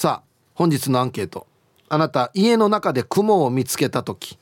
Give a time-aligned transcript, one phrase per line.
[0.00, 1.46] さあ本日のアンケート。
[1.90, 4.38] あなた家の中で雲を見つけた時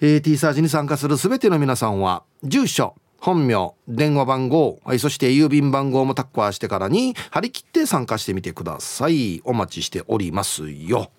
[0.00, 9.42] えー、T サージに参加する全ての皆さんは住所本名電話番号、はい、そして郵便番号もタッカーしてからに張り切って参加してみてください。
[9.44, 11.10] お待ちしておりますよ。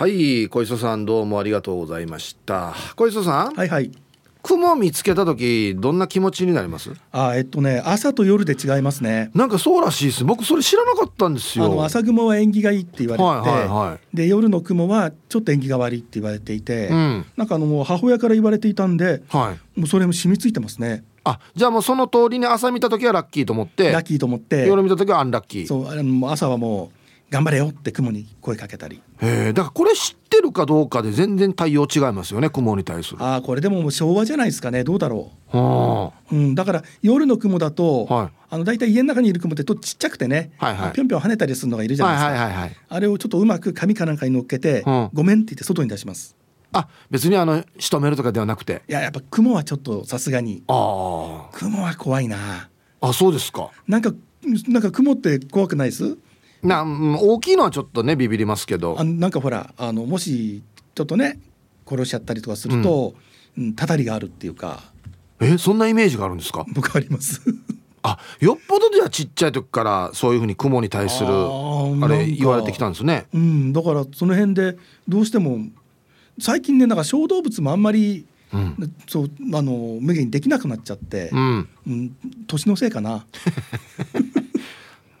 [0.00, 2.72] はい小磯さんどうもありがとうございました。
[2.96, 3.92] 小磯さんはいはい。
[4.42, 6.90] 雲見つけた時どんな気持ちになります？
[7.12, 9.30] あえっとね朝と夜で違いますね。
[9.34, 10.24] なんかそうらしいです。
[10.24, 11.66] 僕それ知らなかったんですよ。
[11.66, 21.04] あの朝雲は縁起がいいって言われて、はいはいはい、で夜の雲はちょっと縁起が悪いって言われていて、うん、なんかあの母親から言われていたんで、はい、もうそれも染みついてますね。
[21.24, 23.92] あじゃあもうその通りに朝見た時はラッキーと思って。
[23.92, 24.66] ラッキーと思って。
[24.66, 25.66] 夜見た時はアンラッキー。
[25.66, 26.99] そうあの朝はもう
[27.30, 29.00] 頑張れよって雲に声かけたり。
[29.22, 33.22] へえだからこれ知ってるかどうかで全然対応違いますよね雲に対する。
[33.22, 34.82] ああこれでももう昭和じゃないですかね。
[34.82, 36.20] どうだろう、はあ。
[36.32, 46.36] うん、だから夜の雲だと、はい、あの大体家の中にいる雲ってとちっちゃくてね、はいはい、ぴょんぴょん跳ねたりするのがいるじゃないですか、はいはいはいはい、あれをちょっとうまく紙かなんかに乗っけて、うん、ごめんって言って外に出します。
[46.72, 48.82] あ別にあの仕留めるとかではなくて？
[48.88, 50.62] いややっぱ雲はちょっとさすがに。
[50.68, 52.68] あ雲は怖いな。
[53.00, 53.70] あそうですか。
[53.88, 54.12] なんか
[54.68, 56.16] なんか雲って怖くないです？
[56.62, 56.84] な
[57.20, 58.96] 大きいのはちょっとねビビりますけど。
[58.98, 60.62] あなんかほらあのもし
[60.94, 61.40] ちょっとね
[61.86, 63.14] 殺しちゃったりとかすると、
[63.58, 64.82] うん、たたりがあるっていうか。
[65.40, 66.66] えそんなイメージがあるんですか？
[66.72, 67.40] 僕あります。
[68.02, 73.26] あよっぽどではちっちゃい時からそういうふうに雲に対するあれ言われてきたんですね。
[73.34, 75.58] うんだからその辺でどうしても
[76.38, 82.16] 最近ねなんか小動物もあんまりうん、そうあの無限にできなくなっちゃって、うん、うん、
[82.48, 83.24] 年のせいかな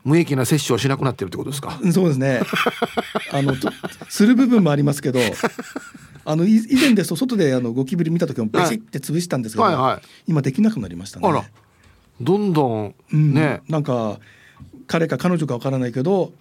[0.04, 1.78] 無益な摂取をしなくなってるってことですか？
[1.92, 2.40] そうですね。
[3.32, 3.54] あの
[4.08, 5.20] する部分もありますけど、
[6.24, 11.28] あの以前ですと外であのゴキブリ見た時もベシって潰したんですけど、はいはいはい、今できなくなりましたね。
[11.28, 11.44] あら、
[12.20, 14.18] どんどんね、うん、なんか
[14.86, 16.32] 彼か彼女かわからないけど。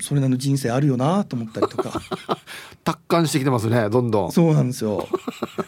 [0.00, 2.00] それなりの人生あるよなと思ったりとか
[2.82, 5.06] 達観してきてますねどんどんそうなんですよ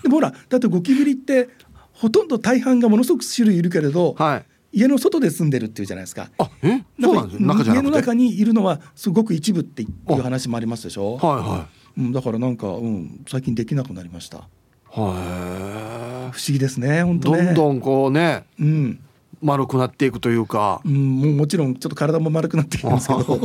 [0.02, 1.50] でもほらだってゴキブリって
[1.92, 6.30] ほとんど大半がものすごく種類いるけれど、はい、家の外で住んでるっていうじゃないですか。
[6.38, 11.16] あ、え、そうなんです中家の中にいるのはすごく一部っていう話もありますでしょ。
[11.16, 12.00] はいはい。
[12.00, 14.38] うん、だからなんか、うん、最近できなくなりました。
[14.38, 16.32] はい。
[16.32, 17.44] 不思議ですね、本当ね。
[17.46, 18.44] どんどんこうね。
[18.60, 19.00] うん。
[19.40, 20.80] 丸くなっていくというか。
[20.84, 23.40] うん、もうもちろんちょっと体も丸くなっていくんですけど。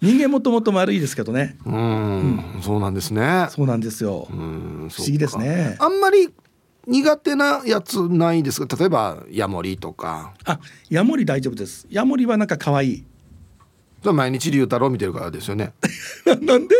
[0.00, 1.56] 人間もともと丸いですけどね。
[1.64, 3.46] うん、そうなんですね。
[3.50, 4.26] そうなんですよ。
[4.30, 5.76] 不思議ですね。
[5.78, 6.28] あんまり
[6.86, 8.76] 苦手なやつないですか？
[8.76, 10.34] 例えばヤモリとか。
[10.44, 10.58] あ
[10.90, 11.86] ヤモリ大丈夫です。
[11.90, 13.04] ヤモリはなんか可愛い。
[14.04, 15.72] 毎日龍太郎見てるからですよね。
[16.26, 16.74] なんで？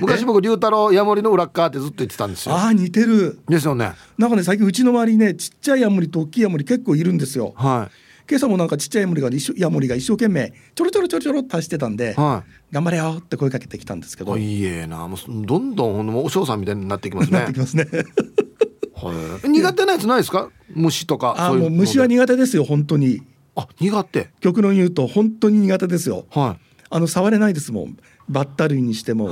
[0.00, 2.54] 昔僕龍太郎ヤモリの裏側ってずっと言ってたんですよ。
[2.56, 3.38] ああ似てる。
[3.48, 3.92] ですよね。
[4.18, 7.52] なんかね最近うちの周りにねちっちゃいヤモリと大きいヤモリ結構いるんですよ。
[7.56, 14.36] はい今朝もなんかちっちゃいヤモリがヤモリが一生懸命ちょろちょろちょろちょろっと走ってたんで、はい、頑張れよって声かけてきたんですけど。
[14.38, 17.38] いいえなもうどんどんお嬢さんみたいになってきますね。
[17.38, 17.86] なってきますね。
[18.94, 19.48] はい。
[19.48, 20.50] 苦手なやつないですか？
[20.70, 23.22] 虫とかあもう虫は苦手ですよ本当に。
[23.56, 24.30] あ苦手？
[24.40, 26.26] 極論言うと本当に苦手ですよ。
[26.30, 26.64] はい。
[26.90, 27.96] あの触れないですもん。
[28.28, 29.30] バッタ類にしても。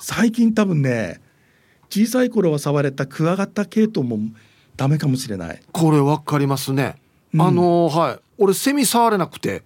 [0.00, 1.20] 最近多分ね
[1.88, 4.18] 小さい頃は触れたクワガタ系統も
[4.76, 5.60] ダメかもしれない。
[5.72, 6.96] これわかりますね
[7.38, 8.18] あのはい。
[8.38, 9.62] 俺セミ触れなくて。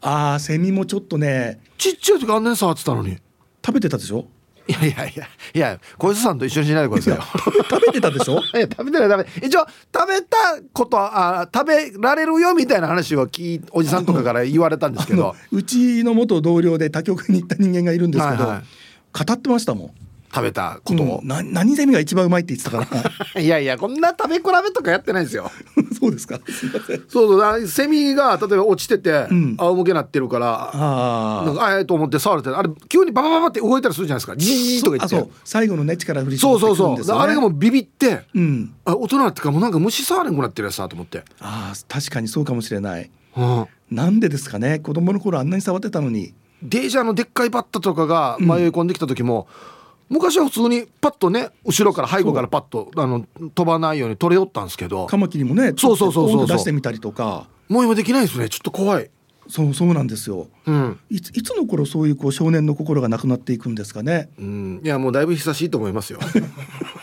[0.00, 1.60] ああセミもちょっとね。
[1.78, 3.18] ちっちゃい時あんなに触ってたのに。
[3.64, 4.26] 食べてたでしょ？
[4.66, 7.22] いやいやいやいや小磯さんと一緒にしないでくださいよ。
[7.68, 8.40] 食べてたでしょ？
[8.56, 10.36] いや食べてない食べ一応食べた
[10.72, 15.34] ことあ食べられるよみたいな話は聞おじさんとかから言われたんですけど。
[15.52, 19.90] うちの元同僚で他局に行った人間がいるんですけど、はいはい、語ってましたもん
[20.34, 23.38] 食べたことを、うん、な何ゼミが一番うまいって言ってたから。
[23.40, 25.48] いやいやこんな食べ比べとかやってないですよ。
[25.96, 26.40] そうですか。
[26.48, 27.04] すいません。
[27.08, 34.36] そうそうセミが例えば落ちてて、うん、仰向けなってるからあああえと思って触れてあれ急にババババって動いたりするじゃないですか。
[34.36, 35.30] ジーとか言って。
[35.44, 37.16] 最後のね力振りそうそうそう。
[37.16, 41.22] あれがもうビビって、うん、あ大人ってからもうなんか虫触れんくなってるやつだと思って。
[41.38, 44.80] ああ確かにそうかもしれない、うん、なんでですかね。
[44.80, 46.34] 子供の頃あんなに触ってたのに。
[46.64, 49.73] 電車のでっかいバッタとかが迷い込んできた時も、うん、
[50.08, 53.24] 昔は普通にパッとね後ろから背後からパッとあの
[53.54, 55.06] 飛ばないように取れよったんですけど。
[55.06, 57.48] カマキリもねそうそうそうそう出してみたりとか。
[57.68, 58.48] もう今できないですね。
[58.48, 59.10] ちょっと怖い。
[59.48, 64.30] そうそうなんですよ、うん、いついつの頃そういうこう少年の心がなくなっていくんですかね。
[64.38, 64.80] うん。
[64.82, 66.18] いやもうだいぶ久しいと思いますよ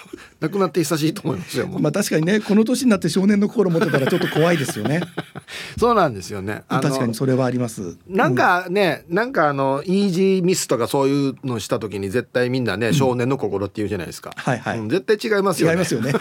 [0.41, 1.67] 亡くなって久しいと思いますよ。
[1.67, 5.01] まあ確かにねこの年になって少年の心持ってたらちょっと怖いですよね。
[5.77, 6.63] そうなんですよね。
[6.67, 7.95] 確かにそれはあります。
[8.07, 14.31] なんかね、うん、なんかあのイージーミスとかそういうのした時に絶対みんなね、少年の心って言うじゃないですか。
[14.35, 15.73] はいはい、うん、絶対違いますよね。
[15.73, 16.13] 違いますよね。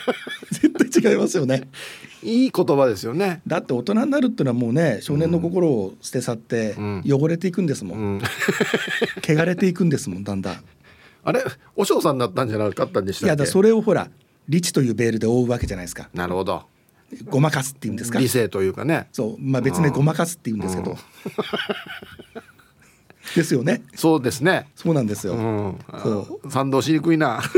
[0.50, 1.68] 絶対違いますよね。
[2.22, 3.42] いい言葉ですよね。
[3.46, 6.74] だって大人になるっていうのはもうね少年の心を捨て去って
[7.06, 8.22] 汚れていくんですもん、
[9.22, 10.56] 汚れていくんですもんだんだん。
[11.28, 11.44] あれ？
[11.76, 14.08] お嬢さんだったんじゃなかったんでしたいやだそれをほら
[14.48, 16.08] 理智というベールで覆うわけじゃないですか。
[16.14, 16.64] なるほど。
[17.26, 18.18] ごまかすっていうんですか？
[18.18, 19.08] 理性というかね。
[19.12, 19.36] そう。
[19.38, 20.96] まあ別名ごまかすっていうんですけど、うん、
[23.36, 23.82] ですよね。
[23.94, 24.68] そうですね。
[24.74, 26.50] そうなんですよ、うん、そう。
[26.50, 27.42] 賛同しにくいな。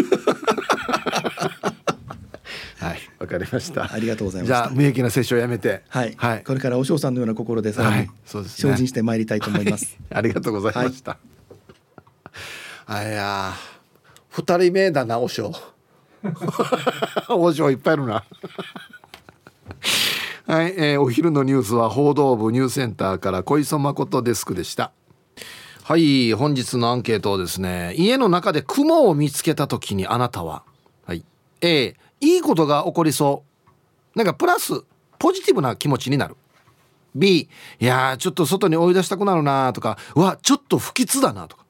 [2.81, 3.93] はいわかりました。
[3.93, 5.83] ありがとうございますじゃあ無益な接種をやめて。
[5.89, 11.21] はい、はい、これからお嬢さんのような心でさらに、精進してまいりたいと思います、はい、ありがとうございました、はい
[12.93, 13.53] あいや
[14.31, 15.53] 二人目だなおしょ
[17.29, 18.25] おしょいっぱいいるな。
[20.49, 24.91] はい、えー、お昼のニュースは報道部ニュースセンターから小磯誠デスクでした。
[25.85, 30.65] はい本日のアンケートをですね家の中で雲を見つけた時にあなたは。
[31.07, 31.25] はい
[31.61, 33.45] A いいことが起こりそ
[34.17, 34.19] う。
[34.19, 34.83] なんかプラス
[35.21, 36.35] ポジティブな気持ちになる。
[37.15, 37.49] B
[37.79, 41.70] いやちょっと外に追い出したくなるなとかうわちょっと不吉だなとか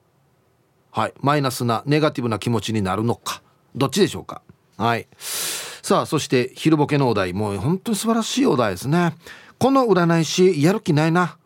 [0.91, 1.15] はい。
[1.21, 3.43] マイナスなネガティブな気持ちになるのか。
[3.75, 4.43] どっちでしょうか。
[4.77, 5.07] はい。
[5.19, 7.33] さあそして昼ボケのお題。
[7.33, 9.15] もう本当に素晴らしいお題ですね。
[9.59, 11.37] この占い師やる気ないな。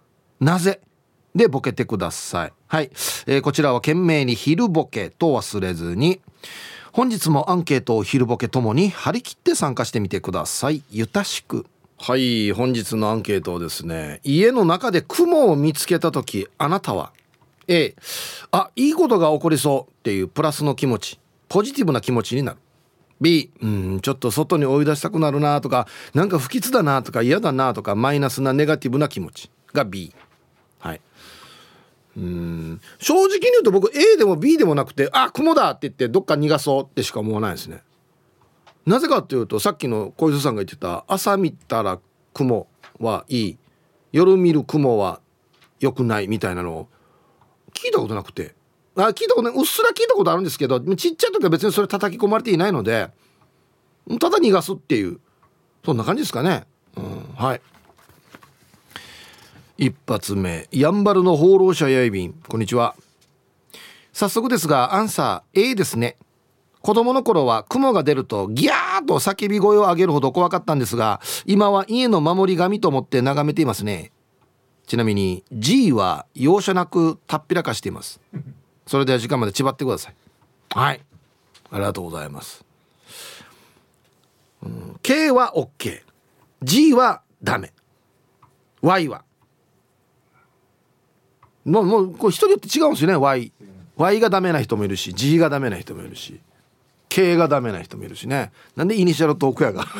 [0.40, 0.80] なぜ？
[1.34, 2.52] でボケてください。
[2.68, 2.90] はい、
[3.26, 6.20] えー、こちらは懸命に昼ボケと忘れずに
[6.92, 10.82] 本日もアンケートを昼ボケともに張り切って参加してみてください。
[10.90, 11.66] ゆたしく。
[11.98, 12.52] はい。
[12.52, 17.12] 本日のアンケートをですね家の中で雲を見つけた時あなたは？
[17.68, 17.94] A
[18.50, 21.20] あいいことが起こりそうっていうプラスの気持ち。
[21.48, 22.58] ポジティブな気持ちになる。
[23.20, 29.50] B うんちょっと外に追い出したくなるなとかなんか不吉だなとか嫌だなとかマイナスなネガティブな気持ち。
[29.72, 30.14] が B
[30.78, 31.00] はい。
[32.16, 32.80] うん。
[32.98, 37.82] 正直に言うと僕 A でも B でもなくてあ雲だって言ってどっか逃がそうってしか思わないですね。
[38.86, 41.98] なぜかっていうとさっきの小磯さんが言ってた朝見たら
[42.32, 42.66] 雲
[43.00, 43.58] はいい。
[44.12, 45.20] 夜見る雲は
[45.80, 46.88] 良くないみたいなのを
[47.74, 48.54] 聞いたことなくて。
[48.96, 49.54] あ聞いたことない。
[49.54, 53.10] うっすら聞いたことあるんですけどちっちゃい時は別にそれ叩き込まれていないので
[54.20, 55.20] ただ逃がすっていう。
[55.84, 56.64] そんな感じですかね、
[56.96, 57.60] うん、はい。
[59.76, 60.66] 一発目。
[60.72, 62.32] やんばるの放浪者やいびん。
[62.48, 62.94] こんにちは。
[64.12, 66.16] 早速ですがアンサー A ですね。
[66.80, 74.12] 子供の頃は雲が出るとギャーと叫び声を上げるほど怖かったんですが今は家の守り神と思って眺めていますね。
[74.86, 78.20] ちなみに G は容赦なくたっぴらかしています。
[78.86, 80.14] それでは時間まで縛ってください。
[80.70, 81.00] はい。
[81.70, 82.64] ありがとうございます、
[84.62, 87.72] うん、K は OKG はダメ。
[88.80, 89.24] Y は。
[91.64, 93.16] もうもうこれ人によって違うんですよね。
[93.16, 93.52] Y
[93.96, 96.40] Y がダメな人もいるし G がダメな人もいるし
[97.08, 98.52] K がダメな人もいるしね。
[98.76, 99.86] なんでイニシャルトークやが。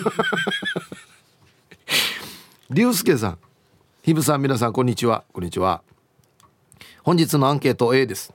[2.71, 3.39] 竜介さん
[4.05, 5.25] ひぶさん皆さんこんにちは。
[5.33, 5.81] こんにちは。
[7.05, 8.35] 本日のアンケート A です、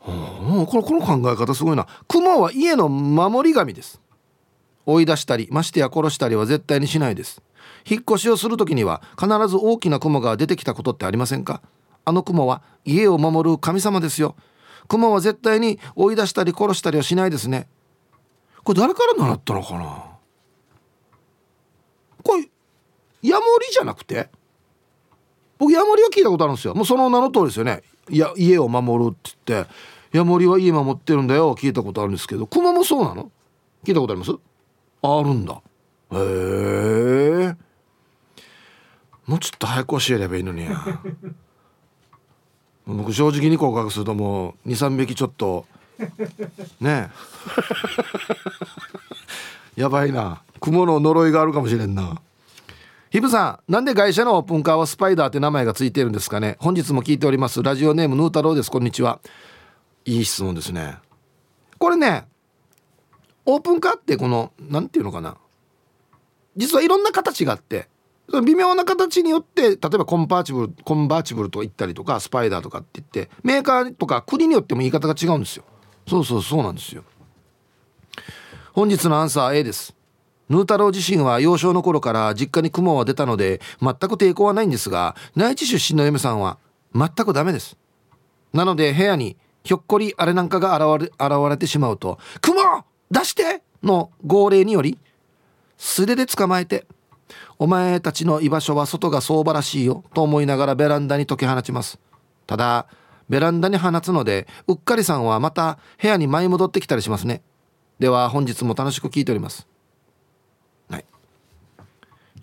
[0.00, 1.86] このこの考え方すごいな。
[2.08, 4.00] 雲は家の守り神です。
[4.84, 7.40] 追い出したりましてや殺したりは絶対にしないです。
[7.88, 11.62] 引っ越しをする時には必ず大きな雲が出てきたことってありませんか？
[12.04, 14.34] あの雲は家を守る神様ですよ。
[14.88, 17.68] 雲は絶対に追い出したり殺したりはしないですね。
[18.64, 20.04] これ誰から習ったのかな？
[22.24, 22.48] これ
[23.22, 24.30] ヤモリじゃなくて？
[25.58, 26.74] 僕ヤモリは聞いたことあるんですよ。
[26.74, 27.82] もうその名の通りですよね。
[28.10, 29.70] いや家を守るって言って。
[30.12, 31.54] ヤモリは家守ってるんだよ。
[31.56, 32.46] 聞いたことあるんですけど。
[32.46, 33.30] クマもそうなの？
[33.84, 34.32] 聞いたことあります？
[35.02, 35.54] あるんだ。
[36.12, 36.16] へ
[37.50, 37.56] え。
[39.26, 40.68] もうちょっと早く教えればいいのに
[42.86, 45.64] 僕正直に告白するともう23匹ちょっと
[46.80, 47.10] ね。
[49.76, 50.42] え やばいな。
[50.60, 52.20] 雲の呪いがあるかもしれんな。
[53.14, 56.56] ヒブさんなんで会社のオープンカーはスパイダーって名前がついてるんですかね？
[56.58, 57.62] 本日も聞いております。
[57.62, 58.72] ラジオネームヌー太郎です。
[58.72, 59.20] こんにちは。
[60.04, 60.96] いい質問ですね。
[61.78, 62.26] これね
[63.46, 65.36] オープンカーってこの何て言うのかな？
[66.56, 67.88] 実はいろんな形があって
[68.28, 75.62] その微妙な形によって例えばコンパーチブルコンバーチブルと言ったりとかスパイダーとかって言ってメーカーとか国によっても言い方が違うんですよ。
[76.08, 77.04] そうそうそうなんですよ。
[78.72, 79.94] 本日のアンサー A です。
[80.48, 86.58] ヌー太郎自身は幼少の頃から実家に雲は出たので全く抵抗はないんですが内地出身の嫁さんは
[86.94, 87.76] 全くダメです。
[88.52, 94.98] なので部屋にひょっこりあれなんかが現れ現れてしまうと「雲出して!」の号令により
[95.76, 96.86] 素手で捕まえて
[97.58, 101.98] 「お前たちの居場所は外が相場らしいよ」と思いながらベランダに解き放ちます。
[102.46, 102.86] ただ
[103.28, 107.42] ベランダに放つのでうっかりさんはまた部屋に舞い戻ってきたりしますね。
[107.98, 109.66] では本日も楽しく聞いております。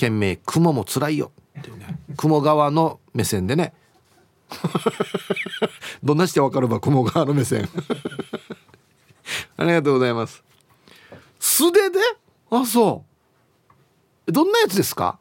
[0.02, 3.74] 件名「雲もつらいよ」っていうね雲側の目線でね。
[6.04, 7.70] どんなしてわかるば雲側の目線。
[9.56, 10.44] ありがとうございます。
[11.40, 12.00] 素手で？
[12.50, 13.06] あそ
[14.28, 14.32] う。
[14.32, 15.20] どんなやつですか？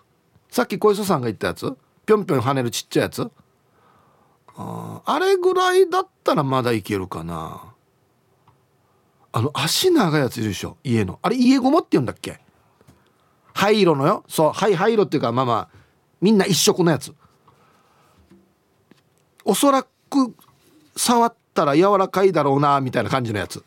[0.51, 1.77] さっき小磯さんが言ったやつ？
[2.07, 3.31] ぴょんぴょん跳ねるちっちゃいやつ？
[4.57, 7.63] ああれぐらいだったらまだいけるかな。
[9.33, 10.77] あの足長いやついるでしょ？
[10.83, 11.21] 家の。
[11.23, 12.41] あれ家ごもって言うんだっけ？
[13.61, 14.25] 灰色のよ。
[14.27, 15.79] そう灰灰色っていうかまあまあ
[16.23, 17.15] みんな一色のやつ。
[19.45, 19.89] おそらく
[20.97, 23.63] 触ったら柔らかいだろうなみたいな感じのやつ。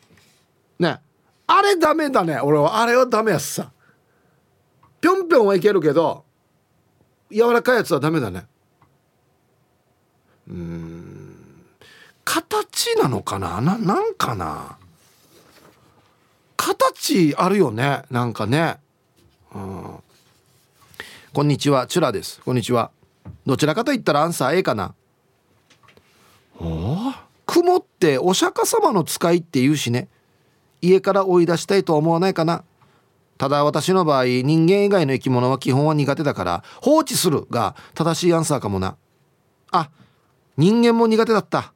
[0.80, 1.00] ね。
[1.46, 2.80] あれダメだね俺は。
[2.80, 3.70] あれはダメやつさ。
[5.00, 6.24] ぴょんぴょんはいけるけど
[7.30, 8.46] 柔らかいやつはダメだね。
[10.48, 11.36] うん。
[12.24, 13.60] 形なのかな？
[13.60, 14.76] ななんかな？
[16.56, 18.78] 形あるよねなんかね。
[19.54, 19.98] うん。
[21.32, 22.40] こんにちはチュラです。
[22.44, 22.90] こんにちは。
[23.46, 24.94] どちらかと言ったらアンサー A かな。
[26.60, 27.12] お
[27.46, 30.08] 雲ってお釈迦様の使いって言うしね。
[30.82, 32.64] 家から追い出したいとは思わないかな。
[33.38, 38.96] ただ私の場合人間以外の生き物は基本は苦手だから放置するが正しいアンサーかもな。
[39.70, 39.90] あ
[40.56, 41.72] 人間も苦手だった。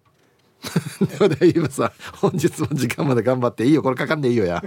[1.01, 1.93] ではでは今さ。
[2.21, 3.83] 本日も時間まで頑張っていいよ。
[3.83, 4.63] これかかんでいいよや。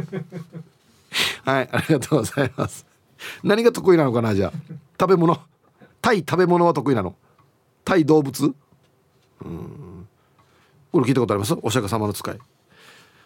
[1.44, 2.91] はいありがとうございます
[3.44, 4.54] 何が得意なのかなじゃあ。
[5.00, 5.38] 食べ物。
[6.02, 7.16] 対食べ物は得意なの。
[7.86, 8.54] 対動物。
[9.44, 10.08] うん。
[10.92, 11.56] これ聞いたことあります？
[11.62, 12.40] お釈迦様の使い。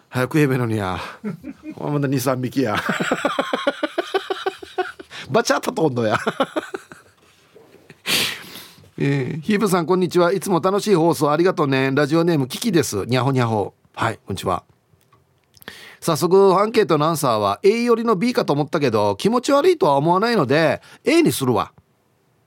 [0.10, 1.00] 早く言えべのにや。
[1.78, 2.76] まだ23匹や。
[5.30, 6.18] バチャッと飛んどや。
[8.98, 10.32] えー、ヒープさんこんにちは。
[10.32, 11.92] いつも楽しい放送ありがとうね。
[11.94, 13.04] ラジオネームキキです。
[13.06, 14.64] にゃほにゃほはいこんにちは。
[16.06, 21.74] 早速アンケートのアンサーは A よりの B かと思ったけど気持ち悪いとは思わないので A にするわ。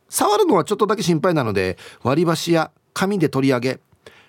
[0.09, 3.81] 触るのはちょっとだけ心配なので割り箸や紙で取り上げ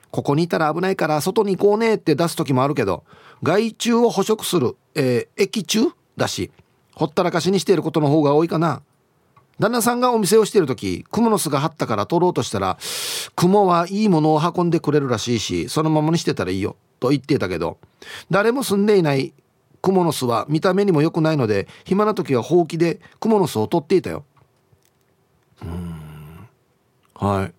[0.09, 3.03] ここにいたら危ないから外に行こうねって出す時もあるけど
[3.43, 5.81] 害虫を捕食する、えー、液中
[6.17, 6.50] だし
[6.95, 8.81] ほったらかしにしていることの方が多いかな。
[9.60, 12.78] 旦那さんがお店をしている時クモの巣が張ったから取ろうとしたら
[13.36, 17.78] クモはいいものを運んでくれるらしいしそのままにしてたらいいよと言っていたけど
[18.32, 19.34] 誰も住んでいない
[19.82, 24.25] クモの巣は見た目にも良くないので暇な時はほうきでクモの巣を取っていたよ。
[25.62, 26.48] うん。
[27.16, 27.54] はい。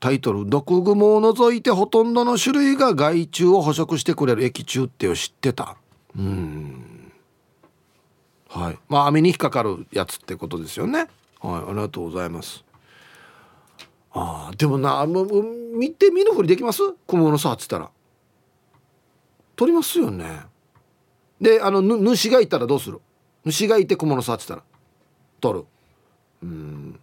[0.00, 5.76] タイトル「毒蜘蛛を除いてほとんどの種類が害虫を捕食してくれる液中」って知ってた。
[6.16, 6.95] うん。
[8.48, 8.78] はい。
[8.88, 11.00] まあ網に引っかかるやつってことですよね。
[11.00, 11.08] はい
[11.42, 12.64] ありがとうございます。
[14.12, 15.42] あでもなもう
[15.76, 16.82] 見て見ぬふりできます？
[17.06, 17.90] 小物さっつったら。
[19.56, 20.40] 取りますよね。
[21.40, 23.00] であの主がいたらどうする？
[23.44, 24.62] 主がいて小物さっつったら。
[25.40, 25.66] 取る。
[26.42, 27.00] うん。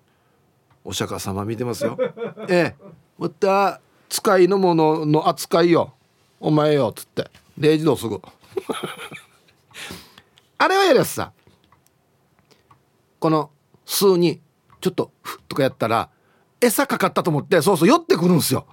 [0.84, 1.98] お釈迦様見てますよ。
[2.50, 2.86] ええ。
[3.18, 5.94] また使いのものの扱いよ。
[6.40, 7.30] お前よっつって。
[7.60, 8.20] 0時どすぐ
[10.64, 11.34] あれはやるやつさ。
[13.20, 13.52] この
[13.86, 14.40] 数に
[14.80, 16.10] ちょっとフッとかやったら
[16.62, 18.66] 餌かかったと思ってそうそう寄ってくるんすよ。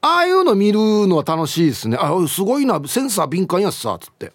[0.00, 1.96] ああいうの見るのは楽しいですね。
[2.00, 2.82] あすごいな。
[2.84, 4.32] センサー敏感やつさっつって。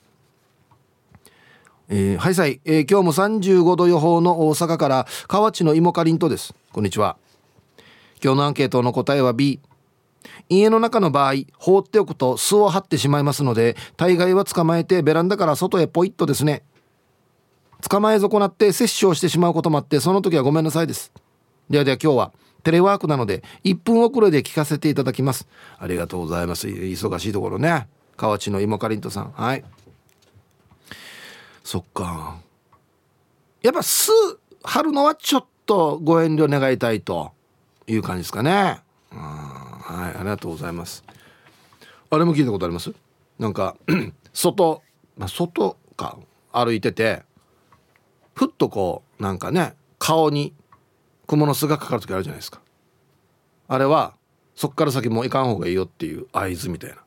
[1.89, 6.55] えー、はいさい、えー、今日も35度予報の大阪から河内の芋かりんとです。
[6.71, 7.17] こんにちは。
[8.23, 9.59] 今日のアンケートの答えは B
[10.49, 16.63] 家の中の場合放っておくと巣を張ってしまいますので大概は捕まえてベランダから外へポイッとですね。
[17.89, 21.11] 捕まえ損なって摂取をしてしまうこともあってその時はごめんなさいです。
[21.69, 22.33] ではでは今日は
[22.63, 25.47] テレワークなので1分遅れで聞かせていただきます。
[25.77, 26.67] ありがとうございます。
[26.67, 27.87] 忙しいところね。
[28.15, 29.31] 河内の芋かりんとさん。
[29.31, 29.63] はい。
[31.63, 32.37] そっか。
[33.61, 34.11] やっぱ巣
[34.63, 37.31] 張るのはちょっとご遠慮願いたいと
[37.87, 38.79] いう感じですかね。
[39.11, 39.62] うん。
[39.85, 41.03] はいありがとうございます。
[42.09, 42.93] あれも聞いたことあります？
[43.37, 43.75] なんか
[44.33, 44.81] 外、
[45.17, 46.17] まあ、外か
[46.51, 47.23] 歩いてて
[48.33, 50.53] ふっとこうなんかね顔に
[51.27, 52.61] 蜘蛛の巣がかかる時あるじゃないですか。
[53.67, 54.13] あれは
[54.55, 56.97] そっから先もう行かん方がいいよっていう合図みたいな。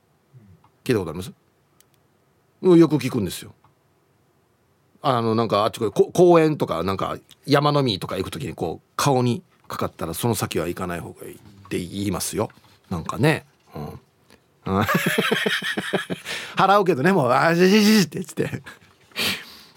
[0.84, 1.32] 聞いたことあります？
[2.62, 3.54] よく聞くんですよ。
[5.02, 7.16] あのなんかあっちこ公園とかなんか
[7.46, 12.50] 山の実とか行く時にこう顔にかかったらその先は行かない方がいいって言いますよ。
[12.90, 13.46] なんかね。
[13.74, 14.00] うん。
[16.56, 18.62] 払うけどねもう「あじじじ」って言って。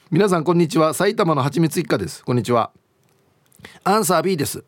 [0.10, 0.96] 皆さんこんにちは。
[0.96, 2.24] 埼玉のはちみつ一家です。
[2.25, 2.72] こんにちは。
[3.84, 4.63] アンサー B です。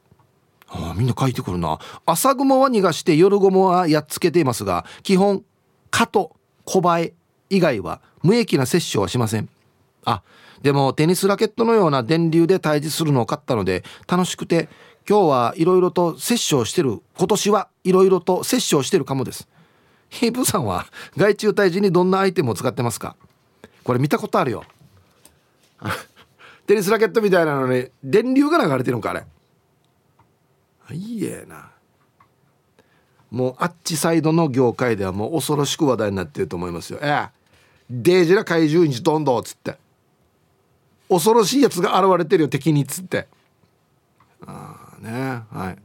[0.70, 1.80] あみんな書いてくるな。
[2.06, 5.44] 朝雲は逃がして夜雲はやっつけていますが基本
[5.90, 7.14] 蚊と小バエ
[7.50, 9.50] 以外は無益な摂取はしません。
[10.06, 10.22] あ
[10.62, 14.70] でもテニスラケットのような電流で対峙するのを買ったので楽しくて
[15.12, 17.02] 今日はいろいろと摂取をしてる。
[17.18, 19.46] 今年はいろいろと摂取をしてるかもです。
[20.08, 20.86] ヒープさんは
[21.18, 23.18] 害虫退治にどんなアイテムを使ってますか？
[23.84, 24.64] これ見たことあるよ。
[26.66, 29.26] テニスラケットみたいなのに電流が流れてるのかあれ。
[30.94, 31.72] いいえな。
[33.32, 37.00] もうあっちサイドの業界ではもう恐ろしく話題になってると思いますよ。
[37.02, 37.30] ええ。
[37.90, 39.78] デージな怪獣にどんどんっつって。
[41.10, 43.28] 恐ろしいやつが現れてるよ敵にっつって。
[44.48, 45.42] ああね。
[45.52, 45.78] はい。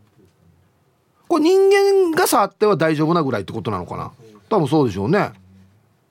[1.28, 4.12] これ人間が触っては大丈夫なぐらいってことなのかな？
[4.48, 5.32] 多分そうでしょうね。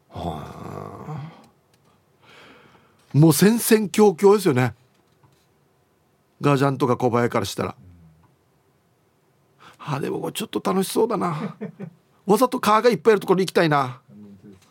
[0.09, 0.95] はあ
[3.13, 4.74] もう戦々恐々ですよね。
[6.41, 7.75] ガジャンとか小林からしたら。
[9.79, 11.55] あでもこれちょっと楽しそうだな。
[12.25, 14.01] わざと川がいっぱいいるところに行きたいな。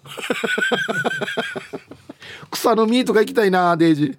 [2.50, 4.18] 草の実とか行きたいなデイジー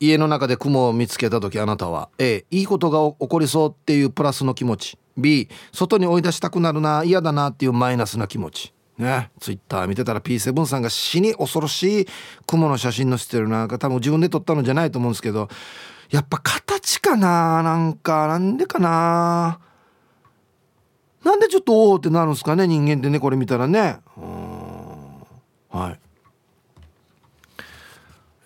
[0.00, 4.98] 家の中で雲を見つけた時あなたは A いいことが起こりそうっていうプラスの気持ち。
[5.16, 8.72] B 外に追い出したくなるな嫌だなっていうマイナスな気持ち。
[8.96, 9.30] ね。
[9.38, 12.06] ツイッター見てたら P7 さんが死に恐ろしい
[12.46, 15.48] 雲の写真載せてるなんか多分自分で撮ったのじゃないと思うんですけど
[16.10, 19.60] やっぱ形かななんかなんでかな。
[21.22, 23.98] なんでちょっとおおってなるんですかね人間ってねこれ見たらね。
[25.70, 26.00] はい。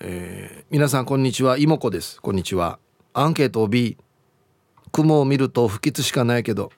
[0.00, 1.56] えー、皆さんこんにちは。
[1.56, 2.20] 妹子です。
[2.20, 2.80] こんにちは。
[3.12, 3.96] アンケート B
[4.90, 6.72] 雲を見ると不吉しかないけど。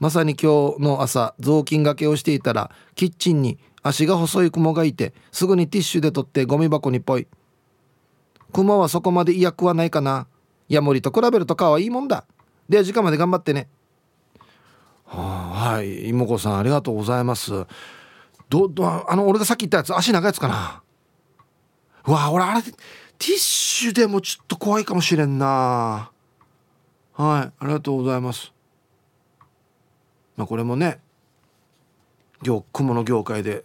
[0.00, 7.26] まさに今日の朝雑巾がけをしていたらキッチンに足が細い雲がいてすぐにティッシュで取ってゴミ箱にぽい
[8.54, 10.28] 雲はそこまで威訳はないかな。
[10.70, 12.24] ヤモリと比べると可愛いもんだ。
[12.70, 13.68] では時間まで頑張ってね。
[15.04, 16.08] はあ、はい。
[16.08, 17.66] 妹子さんありがとうございます。
[18.48, 20.82] どどあの俺がさっき言ったやつ足長いやつかな。
[22.06, 22.62] うわ俺あれ
[23.18, 26.10] ティッシュでもちょっと怖いかもしれんな。
[27.14, 28.52] はいありがとうございます。
[30.36, 30.98] まあこれもね
[32.42, 33.64] 業雲の業界で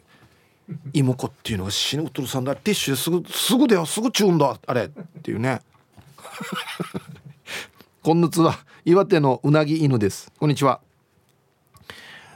[0.93, 2.55] 妹子っていうのが死ぬとるさんだ。
[2.55, 4.57] ティッシュですぐすぐだよすぐチューンだ。
[4.65, 4.89] あれっ
[5.21, 5.61] ていうね。
[8.01, 10.31] こんにちは岩手のうなぎ犬です。
[10.39, 10.79] こんにちは。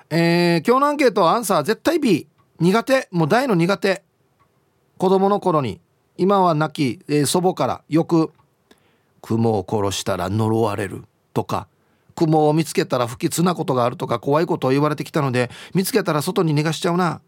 [0.09, 2.27] えー、今日のアンケートアンサー絶対 B
[2.59, 3.07] 苦手。
[3.11, 4.03] もう大の苦手。
[4.97, 5.79] 子供の頃に。
[6.17, 8.31] 今は亡き、えー、祖母からよく
[9.21, 11.67] 「雲を殺したら呪われる」とか
[12.15, 17.21] 「雲を見つけたら不吉なことがある」とか怖いことを言われてきたので見つけたら外に逃がしちゃうな。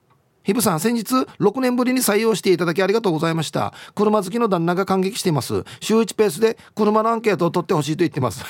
[0.44, 3.74] ヒブさん先日6年ぶりに採用していただきありがとうございました。
[3.94, 5.66] 車好きの旦那が感激しています。
[5.82, 8.46] 週1ペースで車のアンケートを取ってほしいと言ってます。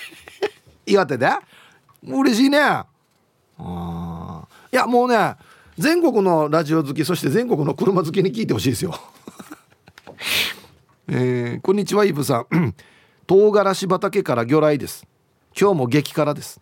[0.84, 1.30] 岩手で
[2.06, 2.58] 嬉しいね。
[2.60, 2.86] あ
[4.70, 5.36] いやもうね
[5.78, 8.94] 全国のラジオ好きそして全国の車好きに聞いてほしいですよ。
[11.08, 12.74] えー、こんにちはイブさん。
[13.26, 15.06] 唐辛子畑から魚雷です。
[15.58, 16.60] 今日も激辛です。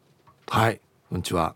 [0.48, 1.54] はいこんにちは。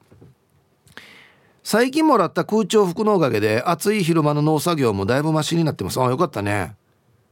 [1.63, 6.01] 最近もらった空調服のおかげで暑い昼間の農作業もだいぶマシになってます。
[6.01, 6.77] あよかったね。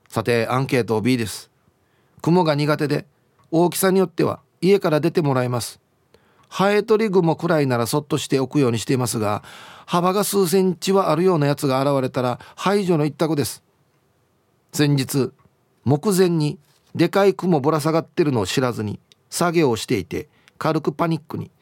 [0.08, 1.50] さてアンケート B です。
[2.20, 3.06] 雲が苦手で
[3.50, 5.80] 大きさによっては家から出てもらいます。
[6.48, 9.42] ハエトリグモくらいならそっとしておくようにしていますが
[9.86, 13.63] 幅が数センチはあるようなやつが現れたら排除の一択です。
[14.74, 15.30] 先日
[15.84, 16.58] 目前に
[16.96, 18.98] でかい雲ぶら下がってるのを知らずに
[19.30, 21.52] 作業をしていて軽くパニックに。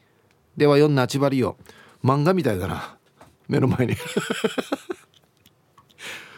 [0.57, 1.57] では4なちばりよ
[2.03, 2.97] 漫画みたいだな。
[3.47, 3.93] 目の前に。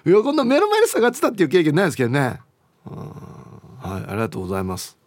[0.05, 2.41] いやこんな目の前に下がってたっていう経験ないですけどね。
[2.83, 4.97] はいありがとうございます。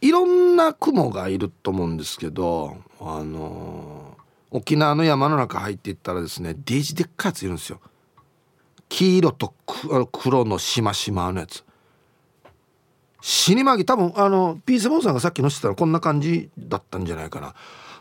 [0.00, 7.80] いろんな雲がいると思うんですけどあのー、沖縄の山の中入っていったらですねデージでっかいやついるんですよ。
[8.88, 9.54] 黄色と
[10.12, 11.64] 黒のしましまのやつ。
[13.20, 17.54] 死にまぎ多分あのピースボンさんがさっきのしてたらこんな感じだったんじゃないかな。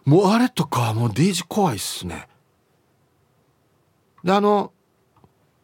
[0.06, 2.28] もうあれとかもうデージ怖いっすね。
[4.24, 4.74] であの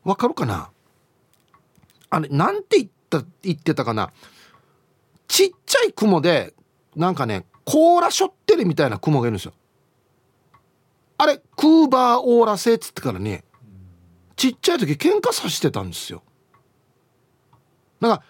[0.03, 0.69] わかるかな？
[2.09, 4.11] あれなんて言った言ってたかな？
[5.27, 6.53] ちっちゃい雲で
[6.95, 9.53] なんかね甲羅しょってるみたいな雲がいるんですよ。
[11.17, 13.43] あれクーバーオーラ星っつってからね
[14.39, 16.23] ちっちゃい時喧嘩さしてたんですよ。
[17.99, 18.23] なんか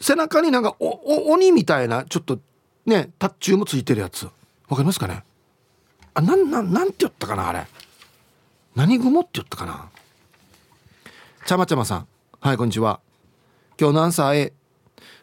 [0.00, 2.38] 背中になんかお鬼みたいなちょっと
[2.86, 4.26] ねタッチューもついてるやつ。
[4.68, 5.24] わかりますかね？
[6.14, 7.66] あなんなんなんて言ったかなあれ。
[8.76, 9.88] 何雲って言ったかな？
[11.44, 12.06] ちゃまちゃまさん。
[12.40, 13.00] はいこんにちは。
[13.80, 14.52] 今日のアンサー A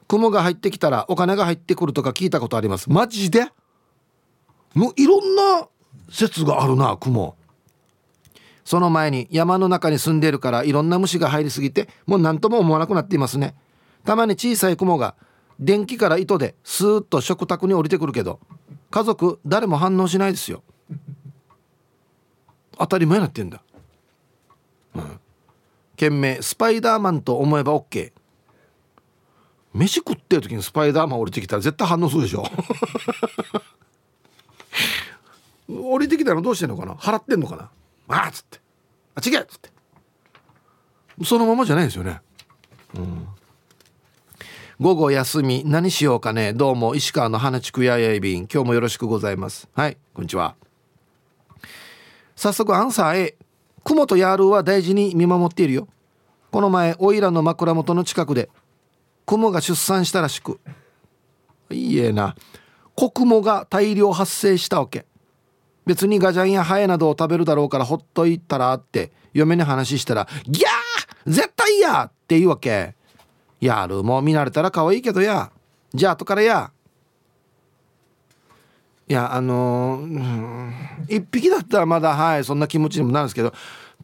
[0.10, 2.92] 雲が入ってきたらお金が入ってくるとか聞いたことあります。
[2.92, 3.48] マジで？
[4.74, 5.70] もういろんな
[6.10, 7.38] 説があるな雲。
[8.66, 13.56] その前に山の中に住んでるからいろんな虫が入りすぎてもう何とも思わなくなっていますね。
[14.04, 15.16] たまに小さい雲が
[15.60, 18.40] 電気から糸でスーッと食卓に降りてくるけど
[18.90, 20.64] 家族誰も反応しないですよ。
[22.78, 23.62] 当たり前になってんだ。
[24.96, 25.20] うん。
[25.96, 28.12] 件名スパイダーマンと思えば OK
[29.74, 32.46] 飯食ってる時にスパイダーマン降りてきたら絶対反応するでしょ。
[35.70, 36.96] 降りてきたらどうしてんのかな？
[36.96, 37.70] 払ってんのかな？
[38.08, 38.60] あっつって。
[39.16, 39.70] あ違えっつって。
[41.24, 42.20] そのままじゃないですよね。
[42.96, 43.28] うん。
[44.80, 46.54] 午後休み何しようかね。
[46.54, 48.48] どうも石川の花地区ややいびん。
[48.52, 49.70] 今日もよろしくございます。
[49.74, 50.56] はいこんにちは。
[52.36, 53.38] 早速アンサー A
[53.86, 55.88] 雲とヤールは大事に見守っているよ。
[56.52, 58.50] この前オイラの枕元の近くで
[59.26, 60.60] 雲が出産したらしく。
[61.70, 62.36] いいえな。
[62.96, 65.06] 子雲が大量発生したわけ。
[65.86, 71.32] 別にガジャンやハエなどを食べるだろうからほっといたらって嫁に話したら「ギャー！
[71.32, 72.96] 絶対や!」って言うわけ。
[73.62, 75.52] やるもう見慣れたら可愛いけどや。
[75.94, 76.72] じゃあ後からや。
[79.08, 83.54] いやあのー、1匹だったらまだはいそんな気持ちにもなるんですけど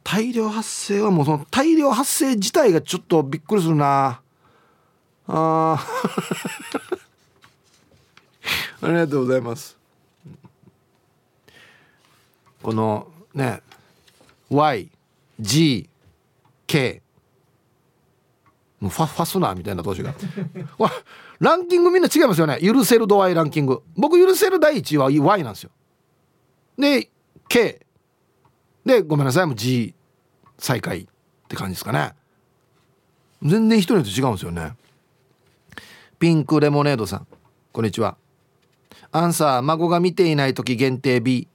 [0.04, 4.22] 大量発生はもうその大量発生自体がちょっとびっくりするな。
[5.28, 5.88] あ
[8.82, 9.81] ありがとうございます。
[12.62, 13.62] このね
[14.50, 15.88] YGK
[18.82, 20.14] ファファスナーみたいな投資が。
[21.40, 22.60] ランキングみんな違いますよね。
[22.62, 23.84] 許せる度合いランキング。
[23.96, 25.72] 僕許せる第1位は Y なんですよ。
[26.78, 27.10] で
[27.48, 27.86] K
[28.86, 29.94] でごめんなさいもう G
[30.58, 31.08] 最下位っ
[31.48, 32.16] て感じですかね。
[33.44, 34.76] 全然一人と違うんですよね。
[36.18, 37.28] ピンクレモネードさん
[37.72, 38.18] こんにちは。
[39.12, 41.48] アンサー孫が見ていない時限定 B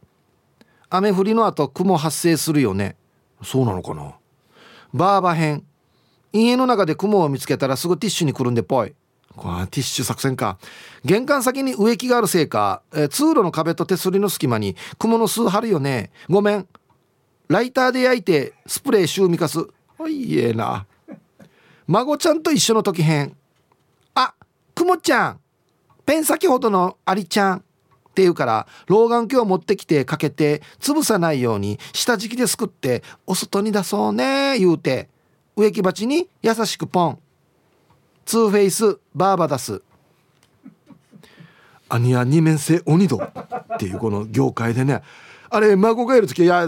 [0.91, 2.97] 雨降りの後雲発生するよね。
[3.43, 4.15] そうなのかな。
[4.95, 5.65] バーバ編。
[6.33, 8.95] 家の中で雲を見つけたらすぐティッシュにくるんでぽい。
[9.37, 10.59] これティッシュ作戦か。
[11.05, 16.11] 玄関先に植木があるせいか、えー、通路の壁と手すりの隙間に雲の巣張るよね。
[16.29, 16.67] ごめん。
[17.49, 19.67] ライターで焼いてスプレー臭味かす。
[19.99, 20.87] おいえな。
[21.87, 23.37] 孫ちゃんと一緒の時変
[24.77, 25.41] くもちゃん。
[26.05, 27.65] ペン先ほどのアリちゃん。
[28.17, 35.11] って言うから老眼鏡を持ってきてかけて潰さないように下敷きですくってお外に出そうね言うて
[35.55, 37.19] 植木鉢に優しくポン。
[38.25, 39.83] ツーフェイスバーバダス
[41.89, 45.03] アニア二面性鬼道っていうこの業界でね。
[45.51, 46.67] あれ孫がいる時いや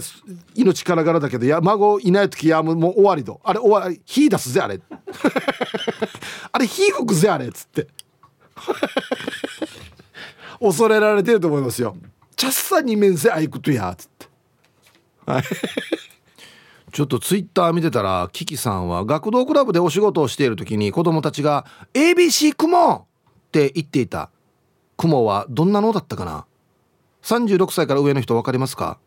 [0.55, 3.41] 命からがらだけどいや孫いない時いやもうもう終わりと。
[3.43, 4.81] あれ終わり火出すぜあれ。
[6.53, 7.89] あれ火吹くぜあれっつって。
[10.61, 11.97] 恐れられてると思いますよ。
[12.37, 14.27] チャッサ二面性あいくとやつって。
[15.27, 15.43] はい。
[16.93, 23.07] ちょっとツイッター見てたらキキさんは学童クラブでお仕事をしている時に子供たちが「ABC 雲!」
[23.49, 24.31] って言っていた。
[24.97, 26.45] 雲はどんなのだったかな
[27.23, 28.99] ？36歳から上の人分かりますか？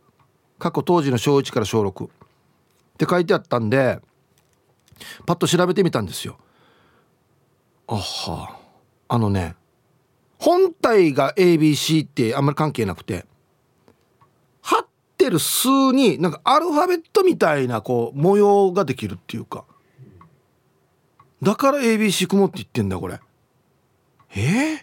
[0.60, 2.10] 過去当時の小1から小6っ
[2.98, 4.00] て書いてあったんで
[5.26, 6.38] パッと調べてみたんですよ。
[7.88, 8.58] あは。
[9.10, 9.56] あのね
[10.42, 13.28] 本体が ABC ってあんまり関係なくて
[14.64, 19.66] 貼ってる数になんかアルファベットみたいなこう模様ができるっていうか。
[21.44, 23.20] だから ABC 雲って言ってんだこれ。
[24.36, 24.80] えー、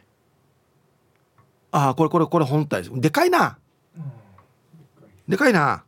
[1.73, 3.59] ああこれこれこれ本体でかいな。
[5.27, 5.83] でかいな。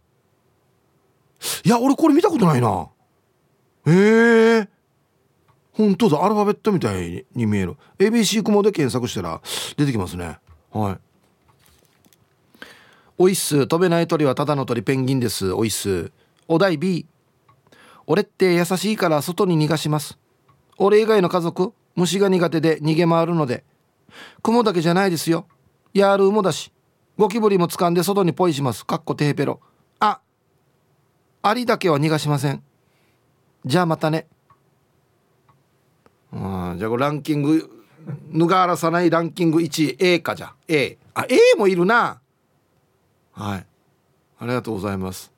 [1.65, 2.89] いや俺これ見たことないな。
[3.87, 4.69] へえー、
[5.81, 7.77] 本当だアルファベットみたいに見える。
[7.99, 9.41] ABC 雲で検索したら
[9.79, 10.39] 出てきますね。
[10.73, 12.67] はい。
[13.17, 13.67] おいっす。
[13.67, 15.53] 飛べない鳥はただの鳥ペンギンです。
[15.53, 16.13] おいっす。
[16.49, 17.07] お題 B
[18.07, 20.19] 俺って優しいから外に逃がします。
[20.77, 23.65] 俺以外の家族虫が苦手で逃げ回るので。
[24.43, 25.47] 雲だけじゃないですよ。
[25.95, 26.73] ヤールもだし。
[27.17, 28.85] ゴキブリも掴んで外にポイします。
[28.85, 29.61] かっこテーペロ。
[29.99, 30.21] あ。
[31.41, 32.63] アリだけは逃がしません。
[33.65, 34.27] じゃあまたね。
[36.33, 36.77] うん。
[36.79, 37.85] じゃあランキング
[38.33, 42.21] 脱がらさないランキング1位 A かじゃ A あ A もいるな。
[43.33, 43.67] はい。
[44.39, 45.33] ありがとうございます。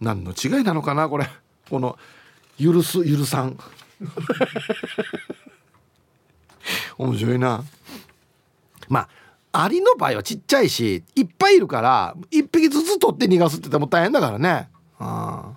[0.00, 1.26] 何の違いなのかなこれ。
[1.70, 1.98] この
[2.58, 3.58] 許す許さん。
[6.98, 7.64] 面白いな。
[8.88, 9.08] まあ
[9.64, 14.68] アリの場合はちっちゃいしいっぱいいるから1匹ずつ取って逃がすって言っても大変だからね。
[14.98, 15.52] あ。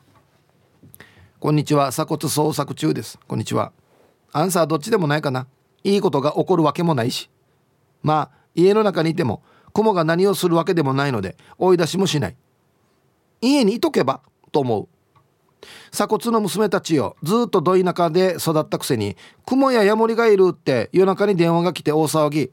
[1.40, 1.90] こんにちは。
[1.90, 3.20] 鎖骨捜索中です。
[3.28, 3.72] こんにちは。
[4.32, 5.48] アンサーどっちでもないかな。
[5.84, 7.30] いいことが起こるわけもないし。
[8.04, 12.38] まあ家の中にいても雲が何をするわけでもないので追い出しもしない。
[13.42, 14.88] 家にいとけばと思う。
[15.92, 22.52] 鎖骨の娘たちよずっとど田舎で育ったくせに雲やヤモリがいるって夜中に電話が来て大騒ぎ。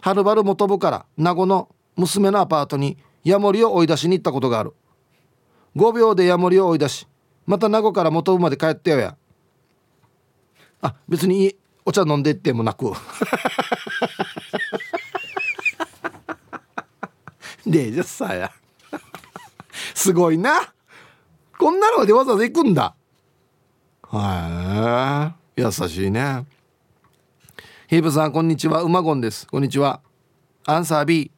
[0.00, 4.74] はるばる元部から名護の娘のアパートにヤモリを追い出しに行ったことがある。
[5.76, 7.08] 5秒でヤモリを追い出し
[7.46, 9.16] また名護から元部まで帰ってよや。
[10.84, 12.92] あ別にお茶飲んでってもなく。
[17.66, 18.52] でじゃさや。
[19.94, 20.74] すごいな。
[21.58, 22.94] こんなのでわざわざ行くんだ。
[24.02, 26.44] はい優しいね。
[27.88, 28.82] ヒープさんこんにちは。
[28.82, 29.46] うまごんです。
[29.46, 30.02] こんにちは。
[30.66, 31.30] アンサー B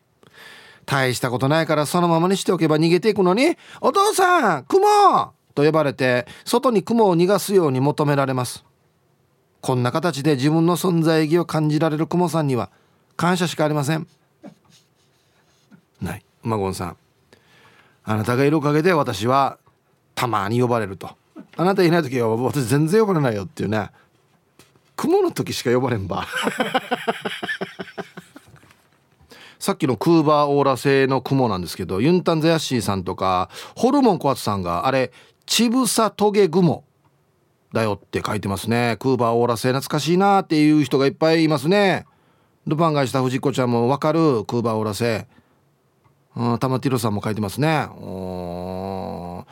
[0.87, 3.57] 大したことないからそのままにしておけば逃げていくのに。
[3.81, 8.66] お父さん雲と呼ばれて外に雲を逃がすように求められます
[9.61, 12.71] こんな形で自分の存在意義を感じられる雲さんには
[13.17, 14.07] 感謝しかありません。
[16.01, 16.23] ない。
[16.45, 16.97] 馬ゴンさん。
[18.05, 19.59] あなたがいるおかげで私は
[20.15, 21.11] たまに呼ばれると。
[21.57, 23.91] あなたいない時は私全然呼ばれないよっていうね。
[24.95, 26.27] 雲の時しか呼ばれんば。
[29.59, 35.11] さっきのクーバーオーラ製の雲なんですけどユンタンザヤッシーさんとかホルモン小松さんがあれ
[35.45, 36.85] ちぶさトゲ雲
[37.73, 38.97] だよって書いてますね。
[39.01, 42.07] クーバーオーラ製懐かしいなっていう人がいっぱいいますね。
[42.67, 45.29] ルパンがした藤子ちゃんもわかるクーバーオーラ製
[46.35, 47.87] うん玉ティロさんも書いてますね。
[48.01, 49.45] お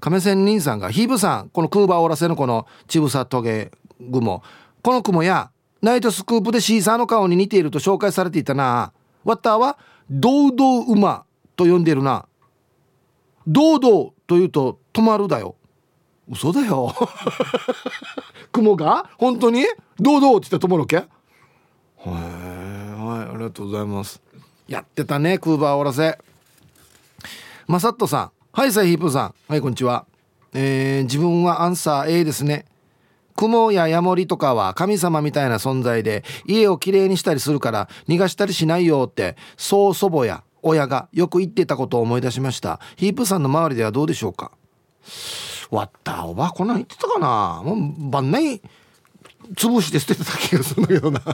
[0.00, 3.70] 亀仙人さんがヒーブさんこのクーバーオーラ製のこのちぶさトゲ
[4.12, 4.42] 雲
[4.82, 8.92] この雲やナイトスクープでシーサーの顔に似ていると紹介されていたな。
[9.24, 9.78] ワッターは
[10.10, 12.26] 堂々馬と呼んでるな。
[13.46, 15.56] 堂々というと止まるだよ。
[16.32, 16.94] 嘘だよ。
[18.52, 19.10] 雲が？
[19.18, 19.66] 本当に？
[20.00, 21.04] 堂々って言ったら止まるわけは
[22.06, 24.22] いはいありがとうございます。
[24.66, 26.18] やってたねクーバーおらせ。
[27.66, 28.30] マサットさん。
[28.52, 29.34] はいサイヒープさん。
[29.46, 30.06] はいこんにちは。
[30.54, 32.64] えー、自分はアンサー A ですね。
[33.36, 42.80] 雲やヤモリとかは神様みたいな存在で家をきれいにしたりするから逃がしたりしないよってそう祖母や親がよく言ってたことを思い出しました。
[42.96, 44.52] ヒープさんの周りではどうでしょうか？
[45.76, 46.26] わった。
[46.26, 47.62] おばこんなん言ってたかな？
[47.64, 48.60] もう晩年
[49.54, 51.20] 潰して捨ててた気がするんだけどな。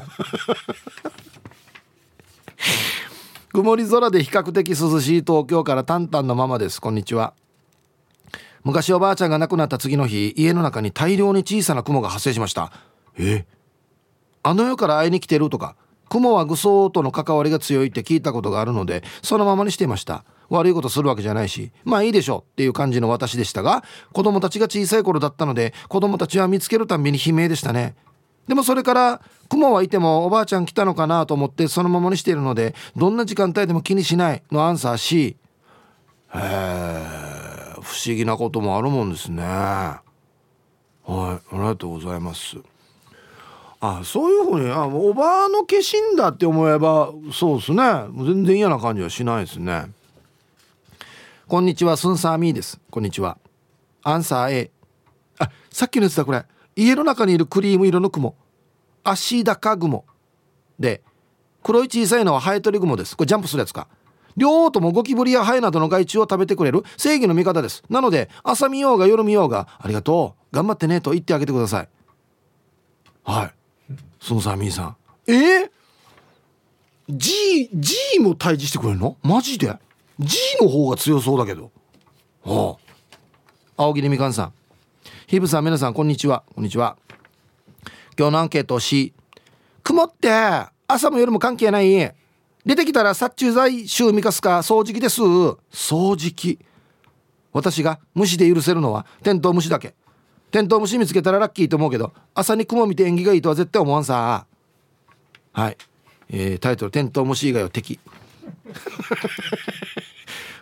[3.53, 6.81] 曇り空で比較的涼しい東京からタンタンのままです。
[6.81, 7.35] こんにちは。
[8.64, 12.72] 昔おばあちゃんが亡くなった次の日家の中に大量に小さな雲が発生しました。
[13.18, 13.46] え？
[14.42, 15.77] あの世から会いに来てるとか。
[16.11, 20.24] 雲は愚僧との関わりが強いって聞いたことがあるのでそのままにしていました。
[20.49, 27.95] 悪いことするわけじゃないしまあいいでしょうっていう感じの私でしたが子供たちが小さい頃だったので子供たちは見つけるたんびに悲鳴でしたね。
[28.47, 35.37] でもそれから雲はいてもおばあちゃん来たのかなと思ってそのままにしているのでどんな時間帯でも気にしないのアンサー C
[36.35, 37.39] へえ
[37.83, 39.43] 不思議なこともあるもんですね。
[39.43, 40.03] は
[41.07, 42.57] いありがとうございます。
[43.81, 47.83] あそういうふうにあおばあの化身だって思えばそうですね。
[48.17, 49.91] 全然嫌な感じはしないですね。
[51.49, 52.79] こんにちはスンサーミーです。
[52.91, 53.39] こんにちは。
[54.03, 54.71] アンサー A
[55.39, 56.45] あさっきのやつだこれ。
[56.77, 58.37] 家の中にいるクリーム色の雲。
[59.03, 60.05] 足高雲。
[60.79, 61.01] で
[61.63, 63.17] 黒い小さいのはハエトリ雲です。
[63.17, 63.89] これジャンプするやつか。
[64.37, 67.83] 両方ともゴキブリやハエなどの害虫を食べてくれる正義の味方です。
[67.89, 71.89] なので朝見ようが夜見ようがありがとう頑張ってねと言ってあげてください。
[73.25, 73.95] はい。
[74.21, 74.97] そのさみーさん。
[75.27, 75.71] えー、
[77.09, 79.17] G, G も退治してくれるの？
[79.23, 79.75] マジで？
[80.18, 81.70] G の方が強そうだけど。
[82.44, 82.76] あ
[83.76, 83.85] あ。
[83.85, 84.52] 青桐みかんさん。
[85.28, 86.42] ヒブさん皆さんこんにちは。
[86.54, 86.96] こんにちは。
[88.18, 89.14] 今日のアンケートを C
[89.85, 90.28] 曇って
[90.88, 92.14] 朝も夜も関係ない。
[92.66, 95.22] 出てきたら殺虫剤臭味かすか掃除機です。
[95.22, 96.59] 掃除機。
[97.52, 99.94] 私が虫で許せるのはテントウムシだけ。
[100.50, 104.46] テントウムシ見つけたらラッキーと思うけど朝に雲見て縁起がいいとは絶対思わんさ。
[105.52, 105.76] はい、
[106.31, 108.00] えー、タイトル「テントウムシ以外は敵」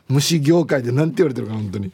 [0.09, 1.93] 虫業界で何て言われてるか本当に。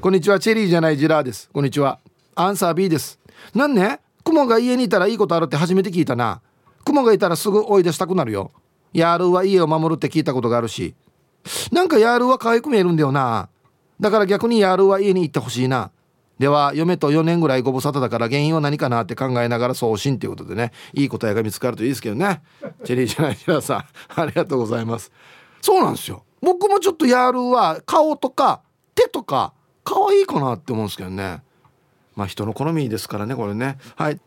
[0.00, 1.50] こんにちはチェリーじゃないジラーです。
[1.52, 1.98] こんにちは。
[2.36, 3.18] アンサー B です。
[3.54, 6.40] なんね雲が家にいたらいいことあるって初めて聞いたな。
[6.84, 8.52] 雲がいたらすぐ追い出したくなるよ。
[8.92, 10.94] ヤールは家を守るって聞いたことがあるし。
[11.72, 13.48] なんかヤールは可愛く見えるんだよな。
[13.98, 15.90] だから逆にヤールは家に行ってほしいな。
[16.38, 20.70] では嫁と4年ぐらいご無沙汰だから原因は何かなって考えながら送信ということでね。
[20.92, 22.42] いい答えが見つかるといいですけどね。
[22.84, 23.78] チェリーじゃない皆さ
[24.16, 25.10] んありがとうございます。
[25.60, 26.25] そうなんですよ。
[26.40, 28.62] 僕もちょっとヤールは顔とか
[28.94, 29.52] 手とか
[29.84, 31.42] 可愛いかなって思うんですけどね。
[32.14, 33.78] まあ人の好みですからねこれね。
[33.96, 34.20] はい。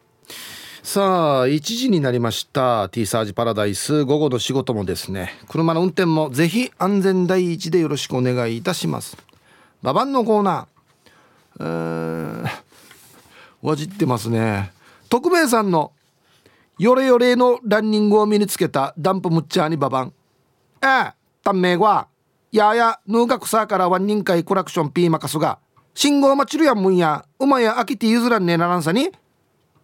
[0.81, 2.87] さあ1時になりました。
[2.89, 4.05] T サージパラダイス。
[4.05, 5.33] 午後の仕事もですね。
[5.49, 9.17] 車の運転もぜひ安全第一でよろしくお願いいたします。
[9.81, 11.61] ババンのコーナー。
[11.61, 12.43] えーん、
[13.61, 14.71] わじってますね。
[15.09, 15.91] 徳兵衛さんの
[16.77, 20.13] ヨレヨレのランニングを身につけたダンプムッチャーにババン。
[20.81, 21.18] ええ。
[21.43, 22.07] 短命は
[22.51, 25.59] ややヌーガクサーからワン人会コラクションピーマカスが
[25.93, 29.11] 信号待ちるやんむんや馬や飽きて譲らんねえならんさに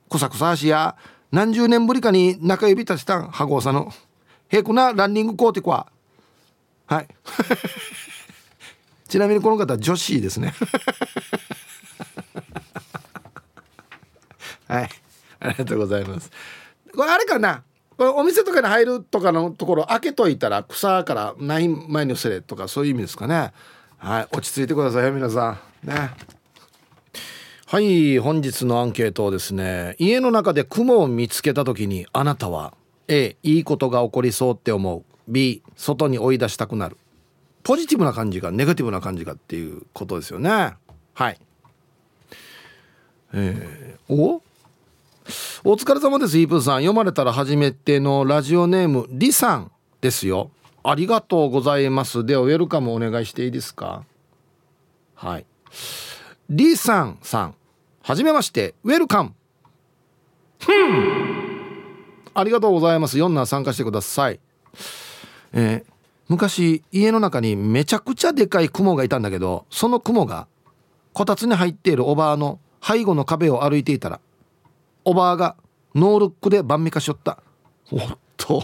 [0.08, 0.96] こさくさしや
[1.32, 3.92] 何十年ぶりかに中指立ちたんハゴーさの
[4.50, 5.88] 平くなランニングコーティコは
[6.86, 7.08] はい
[9.08, 10.54] ちなみにこの方女子ですね
[14.68, 14.90] はい
[15.40, 16.32] ありがとうございます
[16.96, 17.64] これあれかな
[17.98, 23.54] お店とかに入るとかのところ開けといたら草からない前にせれとかそういう意味ですかね。
[23.98, 24.28] はい。
[24.32, 25.88] 落ち着いてくださいよ皆さん。
[25.88, 26.12] ね。
[27.68, 28.20] はい。
[28.20, 32.74] 本日のアンケートをですね家の中で雲を見つけた時にあなたは
[33.08, 35.04] A いいことが起こりそうって思う。
[35.28, 36.98] B 外に追い出したくなる。
[37.64, 40.76] ポジティブな感じかネガティブな感じかっていうことですよね。
[41.14, 41.40] はい。
[43.34, 44.42] えー、お？
[45.64, 46.76] お疲れ様ですイープーさん。
[46.76, 50.52] 読まれたら初めてのラジオネームリさんですよ。
[50.84, 52.26] ありがとうございます。
[52.26, 54.04] ではウェルカムお願いしていいですか？
[55.16, 55.46] はい。
[56.50, 57.56] リさんさん。
[58.04, 58.76] はじめまして。
[58.84, 59.34] ウェルカム。
[62.34, 63.18] ありがとうございます。
[63.18, 64.40] 4な参加してください。
[65.54, 65.92] えー、
[66.28, 70.48] 昔家の中にめちゃくちゃでかい雲がいたんだけどその雲が
[71.14, 74.20] こたつに入っているおばあの背後の壁を歩いていたら
[75.06, 75.56] おばあが
[75.94, 77.38] ノールックで晩味化しよった。
[77.92, 78.64] おっと。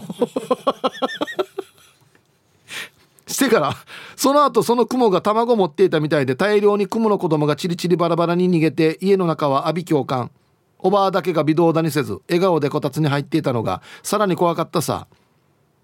[3.28, 3.74] してから
[4.16, 10.32] その後その雲が卵を持っていたみたいで大量に雲の子供がチリチリバラバラに逃げて家の中は阿鼻教官。
[10.80, 15.08] おばあだけが微動だにせず笑顔でこたつに入っていたのがさらに怖かったさ。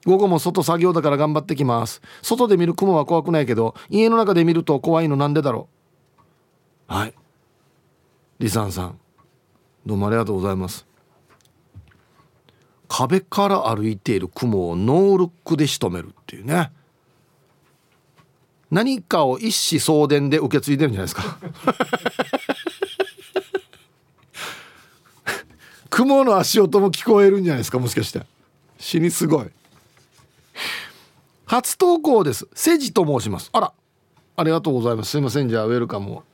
[0.06, 2.02] 午後も外作業だから頑張ってきます。
[2.22, 5.70] 外で見る雲は怖くないけど家の中で見ると怖いのなんでだろ
[6.90, 6.94] う。
[6.94, 7.14] はい。
[8.40, 9.00] リサンさん
[9.88, 10.86] どうもありがとうございます。
[12.90, 16.74] 壁から歩いている雲をノールックで仕留めるっていうね。
[18.70, 21.38] 何かを一子相伝で受け継いでるんじゃないですか。
[25.90, 28.26] 雲の足音も聞こえるんじゃないですかもしかして。
[28.78, 29.48] 死にすごい。
[31.46, 32.46] 初投稿です。
[32.54, 33.50] セジと申します。
[33.54, 33.72] あら
[34.36, 35.12] ありがとうございます。
[35.12, 35.50] すいません。
[35.50, 36.26] じゃあウェルカムを。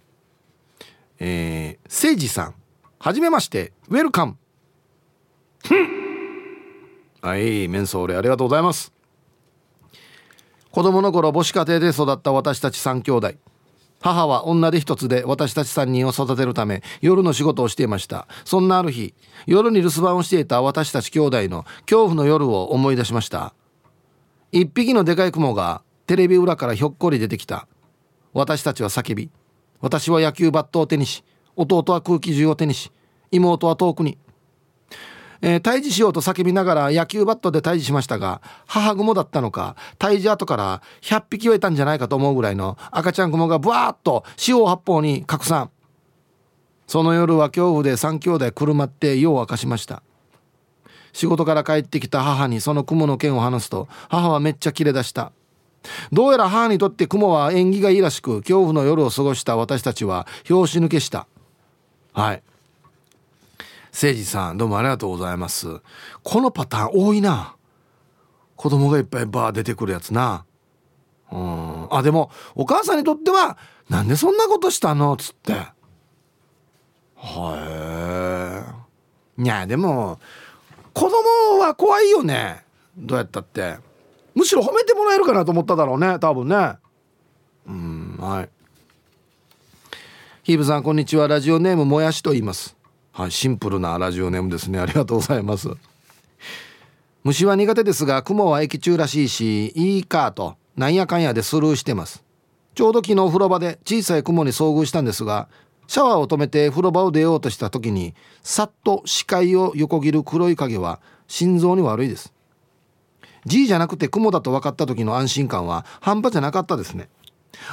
[1.19, 2.55] えー、セジさん。
[3.03, 4.37] はじめましてウェルカム
[7.21, 8.93] はいメンソーレありがとうございます。
[10.71, 13.33] 子供の頃母子家庭で育った私たち3兄弟。
[13.99, 18.25] 母は女で一つで私たち3人を育てるため夜の仕事をしていました。
[18.45, 19.13] そんなある日
[19.47, 23.53] 夜に留守番をしていた私たち兄弟の恐怖の夜を思い出しました。
[24.53, 27.67] 一匹のでかい雲がテレビ裏からひょっこり出てきた。
[28.31, 29.29] 私たちは叫び
[29.81, 32.91] 私は野球バットを手にし弟は空気銃を手にし
[33.31, 34.17] 妹は遠くに、
[35.41, 45.69] えー、退治しようと叫びながら野球バットで退治しましたが母グモだったのか退治後から100匹はいたんじゃないかと思うぐらいの赤ちゃんグモがブワーッと四方八方に拡散。
[46.87, 50.03] その夜は恐怖で3兄弟くるまって夜を明かしました。
[51.13, 55.31] 仕事から帰ってきた母にその雲の剣を話すと母はめっちゃキレ出した。
[56.11, 61.27] どうやら母にとって雲は縁起がいいらしく恐怖の夜を過ごした私たちは拍子抜けした。
[62.13, 62.43] はい。
[63.91, 65.81] 誠司さんどうもありがとうございます。
[66.23, 67.55] このパターン多いな。
[68.55, 70.45] 子供がいっぱいバー出てくるやつな。
[71.31, 71.87] うん。
[71.91, 73.57] あでもお母さんにとっては
[73.89, 75.13] なんでそんなことしたの？
[75.13, 75.53] っつって。
[77.15, 78.67] は
[79.37, 80.19] いいやでも
[80.93, 82.63] 子供は怖いよね。
[82.95, 83.77] どうやったって。
[84.35, 86.77] むしろ褒めてもらえるかなと思っただろうね多分ね。
[87.67, 88.49] うんはい。
[90.43, 91.29] ヒーブさんこんにちは。
[91.29, 92.75] ラジオネームもやしと言います。
[93.13, 94.77] はいシンプルなラジオネームですね。
[94.77, 95.69] ありがとうございます。
[97.23, 102.25] 虫は苦手ですが雲は駅中らしいしいいかとなんやかんやでスルーしてます。
[102.75, 105.47] ちょうど昨日風呂場で小さい雲に遭遇したんですが
[105.87, 112.33] シャワーを止めて風呂場を出ようとした時にさっと視界を横切る黒い影は心臓に悪いです。
[113.45, 117.07] G じゃなくて雲だと分かった時の安心感は半端じゃなかったですね。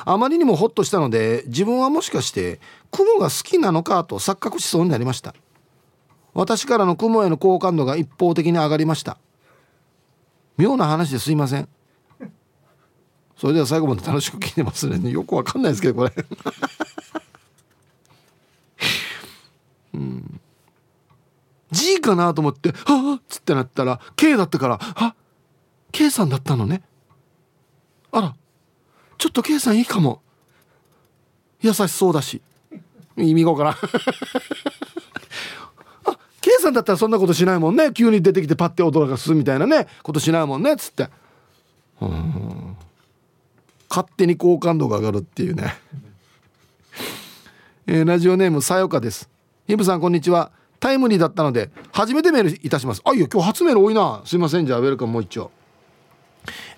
[0.04, 2.60] あまりにもホッとしたので自分はもしかして
[2.90, 5.34] 雲が好きなのかと錯覚しそうになりました。
[6.32, 9.18] 私からの雲への好感度が一方的に上がりました。
[10.56, 11.68] 妙な話ですいません。
[13.36, 15.10] それでは最後まで楽しく聞いてますね。
[15.10, 16.12] よくわかんないですけどこれ。
[19.94, 20.40] うん。
[21.70, 25.14] G かなと思って「はあ」っつってなったら K だったから「あ
[25.92, 26.82] K さんだったのね。
[28.12, 28.36] あら
[29.20, 30.22] ちょっと K さんいいかも。
[31.60, 32.40] 優しそうだし。
[33.18, 33.76] 意味がから
[36.06, 37.92] あ K さんだったらそんなことしないもんね。
[37.92, 39.88] 急に出てきてパッて驚かすみたいなね。
[40.02, 40.72] ことしないもんね。
[40.72, 41.10] っつって。
[42.00, 42.76] うん。
[43.90, 45.76] 勝手に好感度が上がるっていうね。
[47.86, 49.28] えー、ラジオネームさよかです。
[49.66, 50.50] ヒブさんこんにちは。
[50.78, 53.02] タイムリーだったので初めてメールいたします。
[53.04, 54.22] あいや今日初メール多いな。
[54.24, 54.66] すいません。
[54.66, 55.50] じゃあウェルカムもう一丁。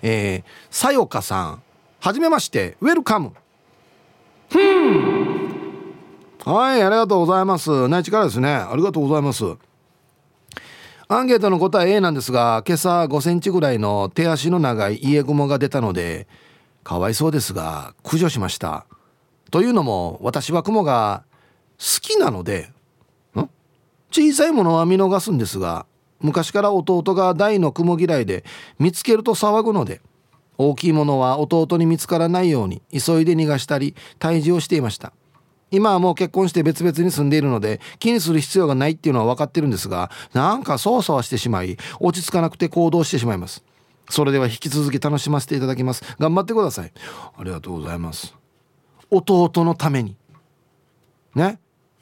[0.01, 1.63] えー、さよかさん。
[2.03, 3.31] はじめましてウェルカム
[6.43, 7.87] はいありがとうございます。
[7.87, 8.49] 内地からですね。
[8.49, 9.45] ありがとうございます。
[11.07, 16.27] アンケートの答え A なんですが今朝5センチぐらいの手足の長い家雲が出たので
[16.83, 18.85] かわいそうですが駆除しました。
[19.49, 21.23] というのも私は雲が
[21.79, 22.69] 好きなので
[24.11, 25.85] 小さいものは見逃すんですが
[26.19, 28.43] 昔から弟が大の雲嫌いで
[28.77, 30.01] 見つけると騒ぐので
[30.57, 35.13] 大きいものは弟に見つからないように急いで逃がしたり退治をしていました。
[35.71, 43.63] 今はもう結婚して別々に住んでいるので気にする必要がないっていうのは分かってるんですがなんかそわそわしてしまい落ち着かなくて行動してしまいます。
[44.09, 46.03] それでは引き続き楽しませていただきます。
[46.19, 46.91] 頑張ってください。
[47.37, 48.35] ありがとうございます。
[49.09, 50.15] 弟のために。
[51.35, 51.59] ね。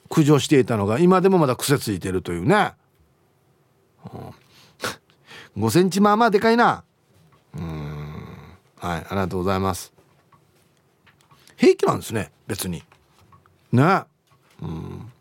[0.10, 2.74] 駆除していたのが今でもまだ癖ついてるというね、
[5.58, 6.84] うん、 5センチまあまあでかいな。
[8.82, 9.94] はいありがとうございます。
[11.56, 12.82] 平気なんですね別に。
[13.72, 14.02] ね。
[14.60, 15.12] うん。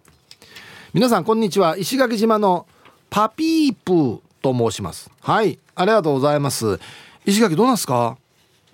[0.95, 1.77] 皆さんこんにちは。
[1.77, 2.67] 石垣島の
[3.11, 5.11] パピープーと申します。
[5.21, 6.81] はいありがとうございます。
[7.27, 8.17] 石垣どうなんすか？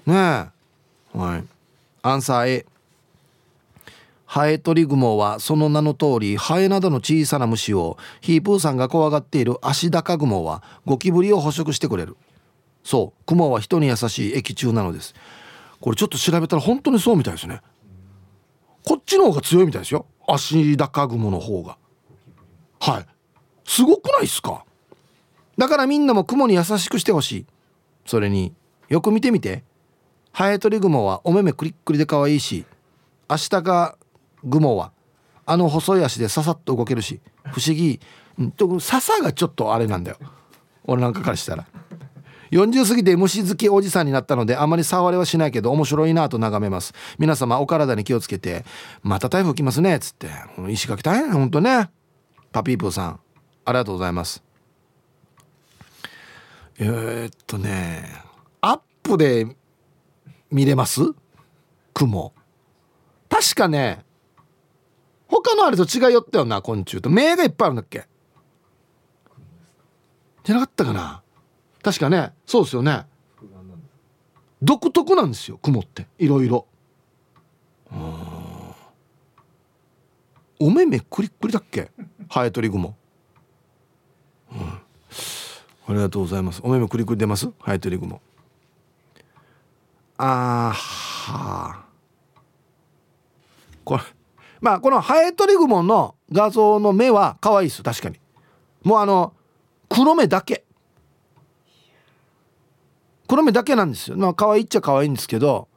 [0.07, 0.15] ね。
[0.15, 0.53] は
[1.39, 1.45] い。
[2.03, 2.67] アンサー A
[4.25, 12.17] ハエトリグモはその名の通りハエなどの小さな虫をヒープーさんが怖がっているアシダカグモはゴキブリを捕食してくれる。
[12.87, 13.25] そう。
[13.27, 15.13] クモは人に優しい液中なのです。
[15.81, 17.61] これちょっと調べたら本当にそうみたいですね。
[18.85, 20.07] こっちの方が強いみたいですよ。
[20.29, 21.79] 足高雲の方が。
[22.79, 23.07] はい。
[23.65, 24.65] すごくないっすか？
[25.59, 27.47] だからみんなも雲に優しくしてほしい。
[28.07, 28.55] それに
[28.89, 29.65] よく見てみて。
[30.31, 32.67] ハエトリグモはお目目クリックリで可愛いし
[33.27, 33.97] アシタカ
[34.45, 34.93] グモは
[35.45, 37.99] あの細い足でささっと動けるし不思議、
[38.79, 40.19] 笹がちょっとあれなんだよ。
[40.85, 41.67] 俺なんかからしたら。
[42.51, 46.95] 40過ぎて虫好きおじさんになったのであまり触れはしないけど面白いなと眺めます。
[47.19, 48.65] 皆様お体に気をつけて
[49.03, 50.29] また台風来ますねっつって。
[50.69, 51.91] 石垣大変ほんとね。
[52.53, 53.21] パピープーさん
[53.65, 54.43] ありがとうございます。
[56.79, 58.05] えー、っとね
[58.61, 59.47] アップで
[60.51, 61.01] 見れます？
[61.93, 62.33] 雲。
[63.29, 64.05] 確かね
[65.29, 67.11] 他のあれと違いよったよな昆虫と。
[67.11, 68.07] 目がいっぱいあるんだっけ？
[70.45, 71.23] じゃなかったかな？
[71.87, 73.07] 確かねそうですよね。
[74.61, 76.09] 独特なんですよ雲って。
[76.19, 76.67] いろいろ。
[80.59, 81.93] お目目くりっくりだっけ？
[82.29, 82.97] ハエトリグモ、
[84.51, 84.81] うん、あ
[85.91, 86.61] りがとうございます。
[86.65, 87.49] お目目くりくり出ます？
[87.61, 88.21] ハエトリグモ
[90.19, 91.85] あーは
[93.85, 94.03] これ
[94.61, 97.85] まあこのハエトリグモの画像の目は可愛いです。
[97.85, 98.19] 確かに。
[98.83, 99.35] もうあの
[99.89, 100.65] 黒目だけ。
[103.27, 104.17] 黒目だけなんですよ。
[104.17, 105.69] まあ可愛いっちゃ可愛いんですけど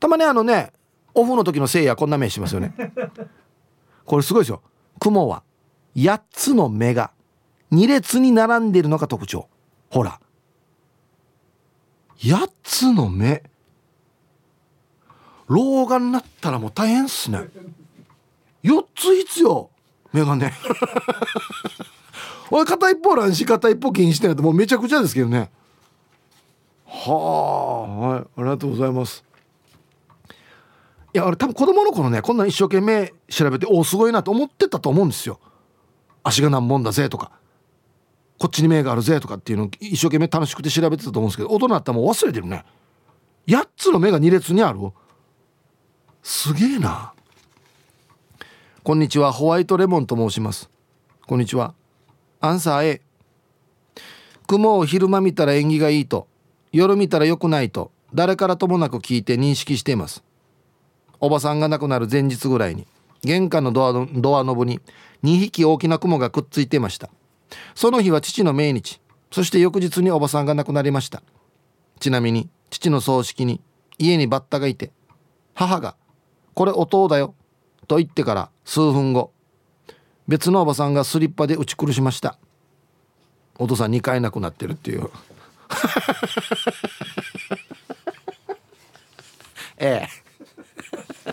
[0.00, 0.72] たまにあのね
[1.14, 2.74] オフの時のせいやこんな目しますよね。
[4.04, 4.62] これすごいですよ。
[5.00, 5.42] 雲は
[5.96, 7.12] 8つの目が
[7.72, 9.48] 2列に並んでいるのが特徴。
[9.90, 10.20] ほら。
[12.18, 13.42] 8つの目。
[15.46, 17.48] 老眼になったらもう大変っすね。
[18.64, 19.70] 4つ必要。
[20.12, 20.52] メガネ
[22.50, 25.50] おい片一方乱視片一方禁止ってなってもうめちゃくちゃですけどね
[27.12, 29.24] はあはいありがとうございます。
[31.14, 35.40] いや俺多分子供の頃ねこんなん一生懸命調べておおすごいなと思ってたと思うんですよ。
[36.22, 37.32] 足が何本だぜとか
[38.38, 42.64] こっちに目があるぜとかっていうのを一生懸命楽しくて調べてたと思うんですけど大人になったらもう忘れてるね。
[43.46, 44.80] 8つの目が2列にある。
[46.22, 47.14] すげえな。
[48.84, 50.70] こんにちはホワイトレモンと申します。
[51.26, 51.74] こんにちは。
[52.40, 53.02] アンサー A
[54.46, 56.28] 雲を昼間見たら縁起がいいと。
[56.72, 60.22] 夜見たら良くないと誰からともなく聞いて認識しています。
[61.20, 62.86] おばさんが亡くなる前日ぐらいに
[63.22, 64.80] 玄関のドアドアノブに
[65.24, 67.10] 2匹大きな雲がくっついていました。
[67.74, 69.00] その日は父の命日
[69.30, 71.22] そして翌日におばさんが亡くなりました。
[72.00, 73.60] ちなみに父の葬式に
[73.98, 74.92] 家にバッタがいて
[75.54, 75.96] 母が
[76.54, 77.34] 「これお父だよ」
[77.88, 79.32] と言ってから数分後
[80.28, 82.38] 別のおばさんがスリッパで打ち苦しました。
[83.58, 85.10] お父さん2回亡くなってるっていう。
[89.78, 90.08] ええ。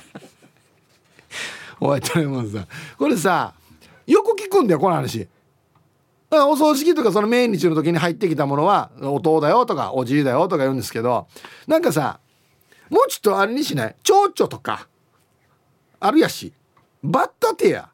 [1.80, 2.68] おいトレモンさん。
[2.98, 3.54] これさ
[4.06, 5.28] よく聞くんだよこの話。
[6.32, 11.28] お葬式とかその命日の時に入ってきたものはお父だよとかおじいだよとか言うんですけど
[11.66, 12.20] なんかさ
[12.90, 13.96] もうちょっとあれにしない？
[14.04, 14.88] 蝶々とか
[16.00, 16.52] あるやし
[17.04, 17.90] バッタテや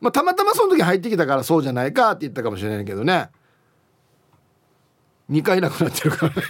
[0.00, 3.30] まあたまたまその時入ってきたからそうじゃないかって言ったかもしれないけどね。
[5.32, 6.42] 2回なくなってるからね。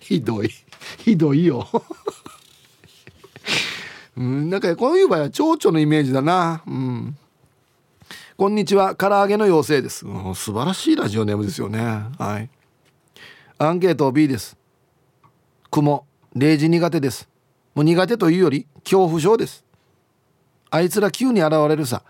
[0.00, 0.50] ひどい。
[0.98, 1.68] ひどいよ。
[4.16, 6.62] うん、なんかこういう場合は蝶々のイメージだな。
[6.66, 7.16] うん。
[8.36, 8.94] こんにちは。
[8.94, 11.80] 唐揚げの妖精です、うん、素晴らしいラジオネームですよね。
[12.18, 12.48] はい。
[13.58, 14.56] アンケート B です。
[15.70, 16.06] 雲
[16.36, 17.28] 0時苦手です。
[17.74, 19.64] もう苦手というより恐怖症です。
[20.70, 22.04] あいつら急に現れるさ。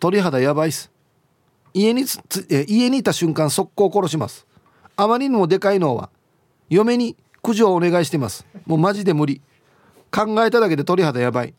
[0.00, 0.93] 鳥肌やばいっす。
[1.74, 2.04] 家に
[2.68, 4.46] 家にいた瞬間速攻殺します。
[4.96, 6.08] あまりにもでかいのは
[6.70, 8.46] 嫁に駆除をお願いしてます。
[8.64, 9.42] もうマジで無理。
[10.10, 11.52] 考えただけで鳥肌やばい。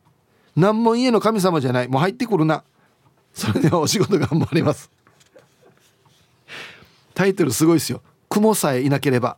[0.56, 1.90] 何も家の神様じゃない。
[1.90, 2.64] もう入ってくるな。
[3.34, 4.90] それではお仕事頑張ります。
[7.14, 8.02] タイトルすごいですよ。
[8.30, 9.38] 雲さえいなければ。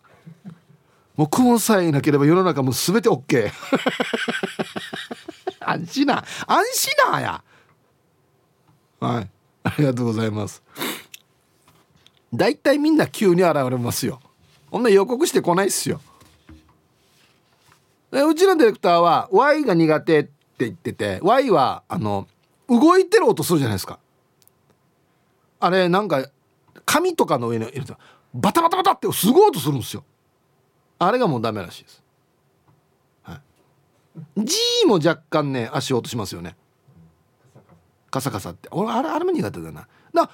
[1.15, 3.51] もう雲さえいなければ世の中もう全て OK
[5.59, 7.43] 安心な安心なや。
[8.99, 9.29] はい。
[9.67, 10.63] ありがとうございます。
[12.33, 14.21] だいたいみんな急に現れますよ。
[14.71, 16.01] こんな予告してこないっすよ。
[18.11, 22.27] うちのディレクターは Y が苦手って言ってて Y はあの
[22.69, 23.99] 動いてる音するじゃないですか。
[25.59, 26.29] あれなんか
[26.85, 27.97] 紙とかの上にいると
[28.33, 30.03] バタバタバタってすごい音するんですよ。
[30.99, 32.03] あれがもうダメらしいです、
[33.23, 33.35] は
[34.37, 34.55] い、G
[34.87, 36.55] も若干ね足音しますよね。
[38.17, 38.67] カサカサって。
[38.71, 39.87] 俺あれあれも苦手だな。
[40.13, 40.29] だ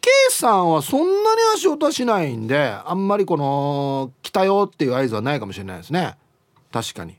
[0.00, 6.16] K さんはそんなに足音はしないんであんまりこの来たよっていう合図はないかもしれないですね。
[6.72, 7.16] 確かに。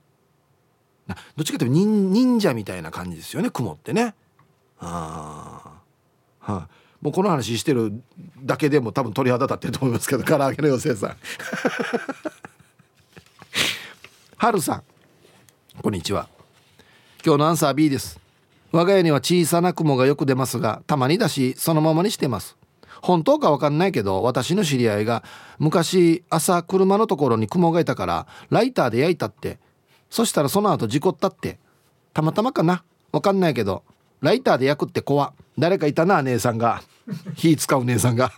[1.08, 4.14] どっちかというと忍者みたいな感じですよね雲ってね。
[4.80, 5.82] あ
[6.46, 6.68] あ、はあ、
[7.02, 7.94] もうこの話してる
[8.44, 11.18] だけでも多分鳥肌立ってると思いますけど唐揚げの妖精さん。
[14.38, 14.84] はるさん。
[15.82, 16.28] こんにちは。
[17.26, 18.27] 今日のアンサー B です。
[18.72, 22.58] 我が家には小さな雲がよく出ますがたまにだしそのままにしてます。
[23.02, 25.24] 本当か分かんないけど私の知り合いが
[25.60, 29.60] 昔朝車のところに雲がいたからライターで焼いたって。
[30.10, 31.60] そしたらその後事故ったって。
[32.14, 32.84] たまたまかな。
[33.12, 33.84] 分かんないけど
[34.22, 36.82] ライターで焼くって怖誰かいたな姉さんが。
[37.36, 38.32] 火使う姉さんが。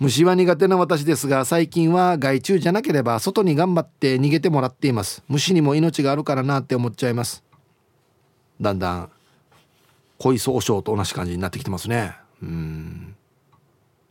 [0.00, 5.22] 虫は苦手な私ですが最近は害虫じゃなければ外に頑張って逃げてもらっています。
[5.28, 7.44] 虫にも命があるからなって思っちゃいます。
[8.60, 9.10] だんだん
[10.18, 12.14] 恋総称と同じ感じになってきてますね。
[12.42, 13.16] うん。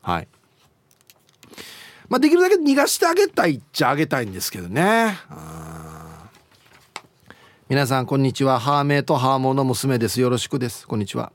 [0.01, 0.27] はい。
[2.09, 5.17] まあできるだけ逃がしてあげたいっちゃあげたいんですけどね。
[7.69, 8.59] 皆さんこんにちは。
[8.59, 10.19] ハーメイとハーモの娘です。
[10.19, 10.85] よろしくです。
[10.85, 11.31] こんにちは。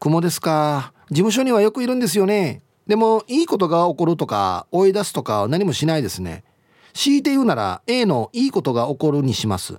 [0.00, 0.92] 雲ですか。
[1.10, 2.62] 事務所にはよくいるんですよね。
[2.88, 6.42] でもいいことが起こるとか追い出すとか何もしないですね。
[6.92, 9.78] 強いて言うなら A のいいことが起こるにします。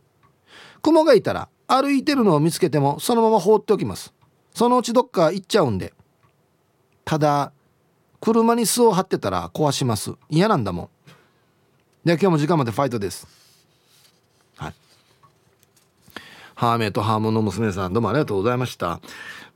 [0.81, 4.13] 雲がいたら歩いてるのを見つけてもそのまま放っておきます。
[4.53, 5.93] そのうちどっか行っちゃうんで。
[7.05, 7.53] ただ
[8.19, 10.13] 車に巣を張ってたら壊します。
[10.29, 10.89] 嫌なんだもん。
[12.03, 13.25] で今日も時間までファイトです。
[14.57, 14.73] はい。
[16.55, 18.99] ハーメイとハーモンの娘さんどうもありがとうございました。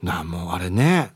[0.01, 1.11] なもうあれね。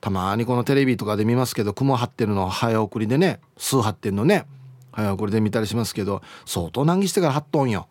[0.00, 4.46] たまにこのテレビとかで見ますけど雲張ってるの早送りでね巣張ってんのね
[4.90, 7.88] 早送りで見たりしますけど相当難儀してから張っとんよ。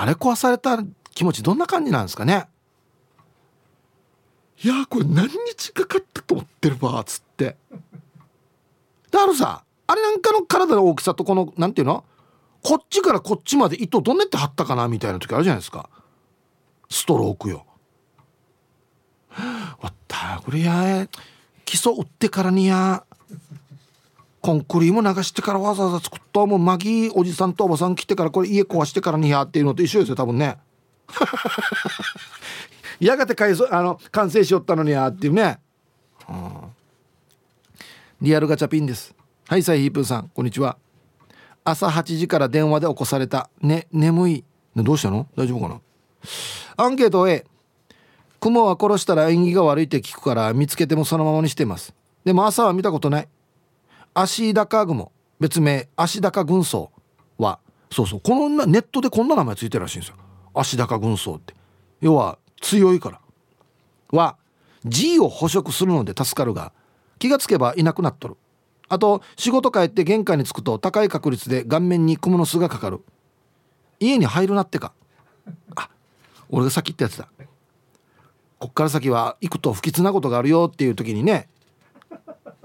[0.00, 2.46] あれ壊されたら気持ちどんな感じなんですかね？
[4.62, 7.56] いやこれ何日かかったと思ってるばっつって。
[9.10, 12.04] であるさあれなんかの体の大きさとこのなんていうの？
[12.62, 15.90] こっちからこっちまで糸どんなって張ったかなみたいな時あるじゃないですか。
[16.88, 17.66] ストロークよ。
[19.36, 21.08] わったこれや
[21.64, 23.04] 基礎打ってからにや
[24.40, 30.58] コンクリーム流してからわざわざ作ったもうマギーおじさんとおばさん来てからこれ家壊してからにやっていうのと一緒ですよ多分ね。
[33.00, 35.58] やがて改装あの完成しよったのにやっていうね、
[36.28, 36.50] うん、
[38.20, 39.14] リアルガチャピンです。
[39.48, 40.76] はいサイヒープーさんこんにちは。
[41.64, 44.44] 朝8時から電話で起こされたね眠い。
[44.76, 45.26] どうしたの？
[45.36, 45.80] 大丈夫かな？
[46.76, 47.44] アンケート A
[48.40, 51.92] 雲は殺したら縁起が悪いって聞くから見つけてもそのままにしてます。
[52.24, 53.28] でも朝は見たことない。
[54.20, 55.12] 足高雲。
[55.38, 56.90] 別名足高軍曹
[57.38, 57.60] は
[57.92, 58.20] そうそう。
[58.20, 60.16] このネットでこんな名前ついてるらしいんですよ。
[60.54, 61.54] 足高軍曹って。
[62.00, 63.20] 要は強いから。
[64.10, 64.36] は
[64.84, 66.72] G を捕食するので助かるが
[67.20, 68.36] 気がつけばいなくなっとる。
[68.88, 73.00] あと仕事帰って玄関に着くと高い確率で顔面に蜘蛛の巣がかかる。
[74.00, 74.92] 家に入るなってか。
[75.76, 75.90] あ
[76.48, 77.28] 俺が先ってやつだ。
[78.58, 81.48] こっから先は行くと不吉なことがあるよっていう時にね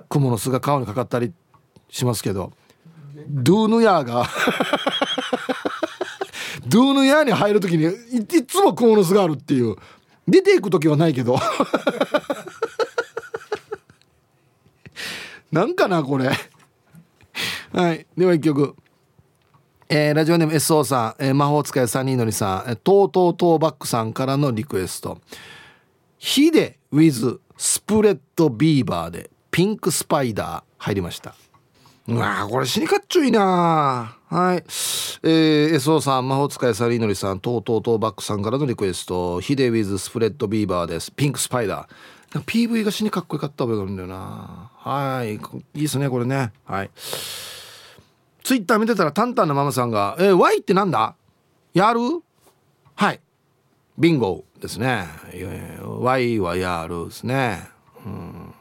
[0.09, 1.31] 蜘蛛の巣が顔にかかったり
[1.93, 2.51] しますけど
[3.29, 4.27] ドゥーヌヤーが
[6.67, 7.89] ドゥーヌヤーに入る時にい
[8.45, 9.75] つも蜘蛛の巣があるっていう。
[10.27, 11.37] 出ていく時はないけど。
[15.51, 16.31] なんかなこれ。
[17.73, 18.07] はい。
[18.17, 18.75] では一曲。
[19.89, 25.19] えー、ラジオネーム SO さん、えー、魔法使い3人のりさん、えー、トートートーバックさんからのリクエスト。
[26.17, 31.35] ヒデ with スプレッドビーバーでピンクスパイダー入りました。
[32.05, 34.57] うわこれ死にかっちょいいなはい。
[34.57, 41.11] えー、SO さん、魔法使いサリーノリさん、とうとうとうバックさんからのリクエスト、ヒデウィズスプレッドビーバーです。
[41.11, 42.41] ピンクスパイダー。
[42.41, 44.71] PV が死にかっこよかった覚えがあるんだよな。
[44.75, 45.35] はい。
[45.35, 45.39] い
[45.75, 46.51] いですね、これね。
[46.65, 46.91] はい。
[48.43, 51.15] ツイッター見てたら、タンタンのママさんが、えー、Y ってなんだ？
[51.73, 51.99] やる？
[52.95, 53.21] はい。
[53.97, 55.05] ビンゴですね。
[55.99, 57.69] Y はやるですね。
[58.05, 58.52] うん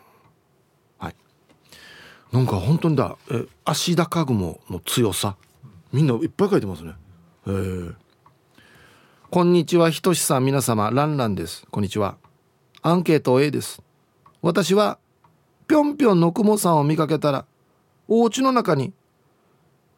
[2.32, 5.36] なんか本当にだえ足高雲の強さ？
[5.92, 6.94] みんないっぱい書いてますね。
[7.46, 7.50] え。
[7.50, 7.94] ー、
[9.30, 10.90] こんにちはひとしさん皆様。
[10.90, 11.66] ランランです。
[11.70, 12.16] こんにちは。
[12.80, 13.82] アンケート A です。
[14.40, 14.98] 私は
[15.68, 17.44] ぴょんぴょんの雲さんを見かけたら
[18.08, 18.94] お家の中に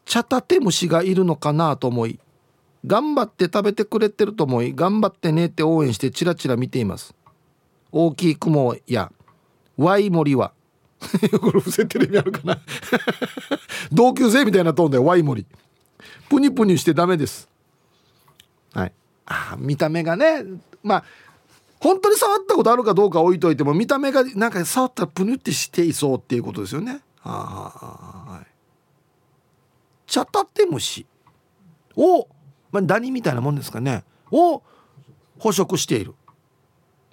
[0.04, 2.18] 茶タテムシがいるのかなと思い
[2.84, 7.14] 頑張って食べてくれてると思い頑張ってねって応援してチラチラ見ています。
[7.92, 9.12] 大きい雲や
[9.76, 10.52] ワイモリは
[11.40, 12.58] これ伏せてる意味あるかな？
[13.92, 15.46] 同級生みたいなトーンでワイモリ。
[16.28, 17.48] プニプニしてダメです。
[18.72, 18.92] はい。
[19.26, 20.44] あ見た目がね
[20.82, 21.04] まあ
[21.80, 27.00] 本当に触ったことあるかどうか置いといても見た目がなんか触ったらプニってしていそうっていうことですよね。
[27.22, 28.46] あはい。
[30.06, 31.06] チャタテムシ
[31.96, 32.28] を、
[32.72, 34.04] まあ、ダニみたいなもんですかね。
[34.30, 34.62] を
[35.38, 36.14] 捕食している。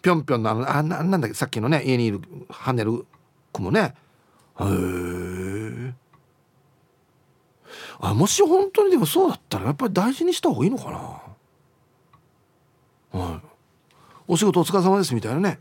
[0.01, 1.33] ぴょんぴょんのあのあなんだっけ？
[1.35, 2.19] さっきのね家にいる
[2.49, 3.05] 跳ねる
[3.52, 3.93] 子もね。
[4.60, 5.93] へえ
[8.04, 10.91] あもし本当にでもそうだったらやっぱり大事にした方がいいのか
[13.14, 13.20] な。
[13.20, 13.41] はい。
[14.28, 15.60] お仕事お疲れ様ですみたいなね。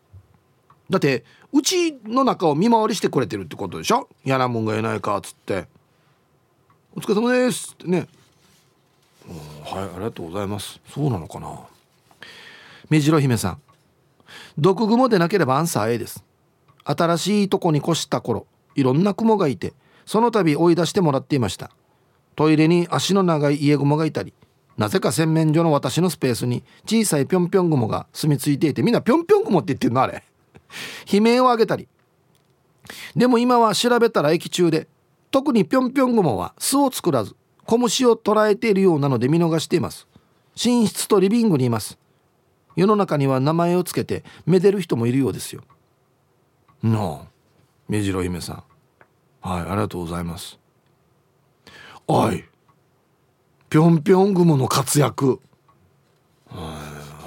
[0.90, 4.08] だってうちの中を見回りしてくれてるってことでしょ？
[4.24, 5.66] 嫌なもんがいないかっつって
[6.96, 8.08] 「お疲れ様です」ってね。
[9.64, 10.80] はいありがとうございます。
[10.88, 11.58] そうなのかな。
[12.88, 13.60] 目白姫さん。
[14.58, 16.22] 毒蜘蛛でなければアンサー A です。
[16.86, 19.74] 新しいとこに越した頃いろんな雲がいて
[20.04, 21.70] その度追い出してもらっていました。
[22.36, 24.34] トイレに足の長い家雲がいたり
[24.76, 30.22] なぜか洗面所の私のスペースに小さいぴょんぴょん雲が住み着いていてみんなぴょんぴょん雲って言ってるのあれ。
[31.10, 31.88] 悲鳴を上げたり。
[33.16, 34.86] でも今は調べたら駅中で
[35.30, 37.34] 特にぴょんぴょん雲は巣を作らず
[37.64, 40.06] 小虫を捉えているようなので見逃しています。
[40.62, 41.98] 寝室とリビングにいます。
[42.76, 45.62] 世の中には名前をつけてめでる人もいるようですよ。
[46.92, 47.18] なあ
[47.88, 48.62] 目白姫さん。
[49.40, 50.58] はいありがとうございます。
[52.06, 52.44] おい
[53.68, 55.40] ぴょんぴょん雲の活躍。
[56.48, 56.56] は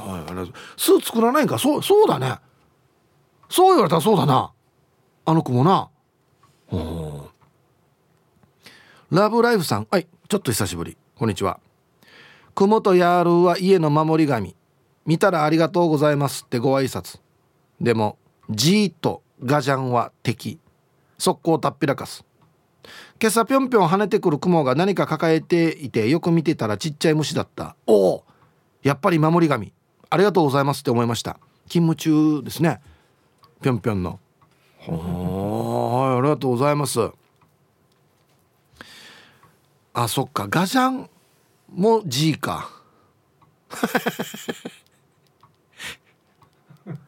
[0.05, 0.53] いはいありがとう。
[0.78, 1.57] 巣作らないんか？
[1.57, 2.38] そうそうだね。
[3.49, 4.51] そう言われたらそうだな。
[5.26, 5.89] あの子もな。
[9.12, 9.88] ラブライフさん。
[9.89, 10.97] はいちょっと久しぶり。
[11.16, 11.60] こんにちは。
[12.55, 14.55] 雲とヤールは家の守り神。
[15.05, 17.20] 見たらありがとうございますってご挨拶。
[17.82, 18.18] でも
[18.49, 20.60] じーっとガジャンは敵。
[21.18, 22.24] 速攻たっぴらかす
[23.22, 27.76] 今朝ぴょんぴょん跳ねてくる雲が何か抱えていてよく見てたらちっちゃい虫だった。
[27.86, 28.24] おお
[28.82, 29.74] やっぱり守り神。
[30.10, 31.40] ありがとうございますって思いました。
[31.68, 32.80] 勤務中ですね。
[33.62, 34.20] ぴょんぴょんの。
[34.88, 37.12] はいありがとうございます。
[39.94, 40.48] あそっか。
[40.50, 41.10] ガジャン
[41.74, 42.72] も G か。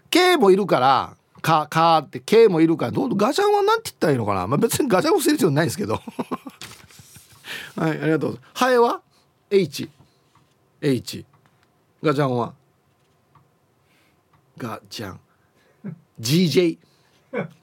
[0.10, 6.02] K もいるからかかって K もいるからどうガジャンは何て言ったらいいのかな、まあ、別にガジャンを捨てる必要ないですけど。
[7.76, 9.02] はいありがとうハエは
[9.50, 9.90] ？H
[10.82, 11.26] H
[12.04, 12.54] ガジャンは？
[14.58, 15.20] ガジャン。
[16.20, 16.78] GJ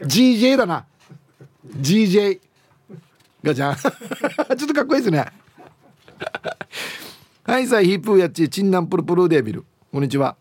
[0.01, 0.87] GJ だな。
[1.77, 2.41] GJ
[3.43, 3.77] ガジャン。
[4.57, 5.27] ちょっとかっこいいですね。
[7.45, 9.65] はいさいヒップーやっちチンナンプルプルデビル。
[9.93, 10.37] こんにちは。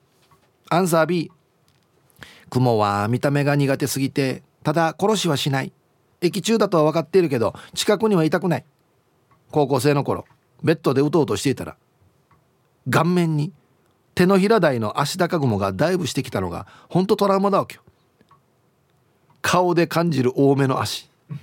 [0.70, 1.32] アンサー B
[2.50, 5.72] 雲は見た目が苦手すぎてただ殺しはしない。
[6.20, 8.66] 駅中だとは分かっているけど近くにはいたくない。
[9.52, 10.26] 高校生の頃
[10.64, 11.78] ベッドでうとうとしていたら
[12.90, 13.54] 顔面に
[14.16, 17.82] 手のひら台の足高雲がダイブしてきたのがほんとトラウマだわけよ。
[19.42, 21.10] 顔で感じる多めの足。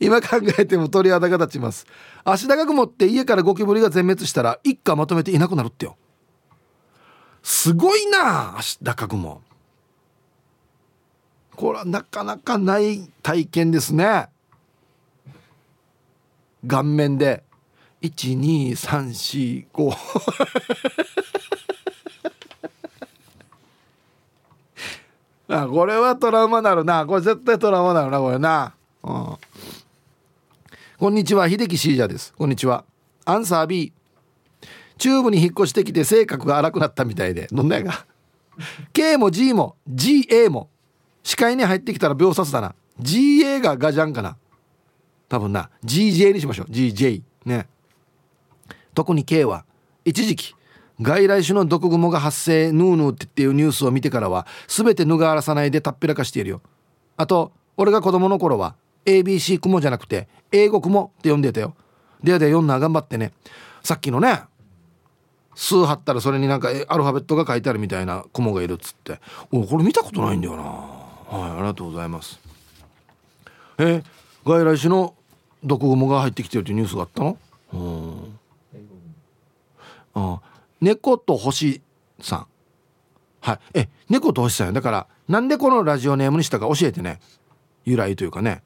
[0.00, 1.86] 今考えても鳥肌が立ちます。
[2.24, 5.96] 足高雲って家からゴキブリが全滅したら一家まとめていなくなるってよ。
[7.48, 9.40] すごいな足高雲。
[11.56, 14.28] これはなかなかない体験ですね。
[16.66, 17.42] 顔面で。
[18.02, 19.96] 12345
[25.48, 27.06] あこれはトラウマなるな。
[27.06, 29.38] これ絶対トラウマなるなこれな、うん、
[30.98, 32.34] こんにちは秀樹シージャです。
[32.34, 32.84] こんにちは。
[33.24, 33.94] アンサー B
[34.98, 38.06] チューブに引っ越してきて性格が荒くなったみたいでどんなやが。
[38.92, 40.68] K も G も GA も。
[41.22, 42.74] 視界に入ってきたら秒殺だな。
[43.00, 44.36] GA がガジャンかな。
[45.28, 45.70] 多分な。
[45.84, 46.66] GJ にしましょう。
[46.70, 47.66] GJ ね。
[48.94, 49.64] 特に K は
[50.04, 50.54] 一時期
[51.00, 56.60] 外来種の毒蜘蛛が発生ヌーヌーってっていうニュースを見てからは全て脱がらさないでたっぴらかしているよ。
[57.16, 58.74] あと俺が子供の頃は
[59.04, 61.76] ABC 雲じゃなくて英語雲って呼んでたよ。
[62.22, 63.32] でやで読んな頑張ってね。
[63.84, 64.42] さっきのね
[65.60, 69.18] 数貼ったらそれになんかアルファベットが書いてあるみたいな雲がいるっつって。
[69.50, 70.62] おこれ見たことないんだよな。
[70.62, 72.38] はいありがとうございます。
[73.78, 74.04] え
[74.44, 75.14] 外来種の
[75.64, 77.36] 毒蜘蛛が入ってきてるっていうニュースがあったの？
[77.74, 78.38] うん。
[80.14, 80.40] あ
[80.80, 81.82] 猫と星
[82.20, 82.46] さん。
[83.40, 83.58] はい。
[83.74, 87.18] え猫と星さんだからなんでこのラジオネームにしたか教えてね。
[87.84, 88.62] 由来というかね、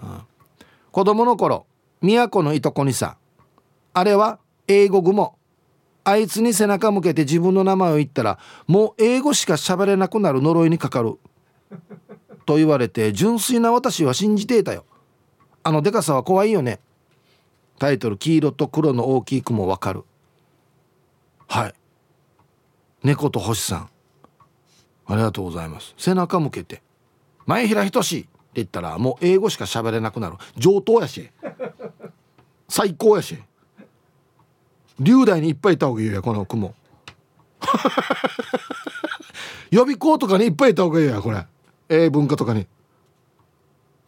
[0.00, 0.20] うん、
[0.92, 1.66] 子供の頃
[2.00, 3.16] 都のいとこにさ
[3.94, 4.38] あれは
[4.68, 5.36] 英語雲。
[6.06, 8.38] あいつに背中向けて自分の名前を言ったら
[8.68, 11.18] もう英語しか喋れなくなる呪いにかかる。
[12.46, 14.84] と言われて純粋な私は信じていたよ。
[15.64, 16.78] あのでかさは怖いよね。
[17.80, 20.04] タイトル「黄色と黒の大きい雲わかる」
[21.48, 21.74] はい。
[23.02, 23.90] 猫と星さん。
[25.06, 25.92] ありがとうございます。
[25.98, 26.82] 背中向けて。
[27.46, 30.36] 前平仁って言ったらもう英語しか喋れなくなる。
[30.56, 31.30] 上等やし。
[32.68, 33.36] 最高やし。
[34.98, 36.74] 龍大にいっぱいいた方がいいやこの雲。
[39.70, 41.46] 予備校とかにいっぱいいた方がいいやこれ。
[41.88, 42.66] 英文化とかに。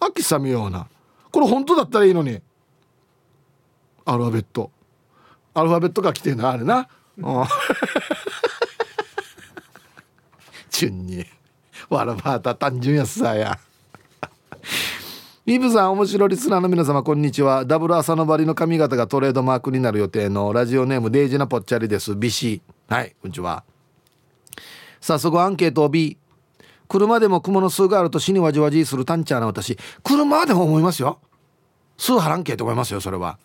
[0.01, 0.89] 秋雨ような。
[1.31, 2.41] これ本当だったらいいのに。
[4.05, 4.71] アルファベット。
[5.55, 6.89] アルファベットが来てんなあれな。
[7.19, 7.45] うん。
[10.71, 11.27] 順に
[11.91, 13.59] わらばた単純やすさや。
[15.51, 17.65] イブさん面白リスナーの皆様こんにちは。
[17.65, 22.15] ダブル朝のばりの髪型がトレードマークになる予定のラジオネームデイジなぽっちゃりです。
[22.15, 22.61] ビシ。
[22.87, 23.65] はいこんにちは。
[25.01, 26.19] 早速アンケートを B
[26.87, 29.79] 車でも雲の数があると死にわじわじするタンチャーな私。
[30.03, 31.19] 車でも思いますよ。
[31.97, 33.39] 数はらんけと思いますよそれは。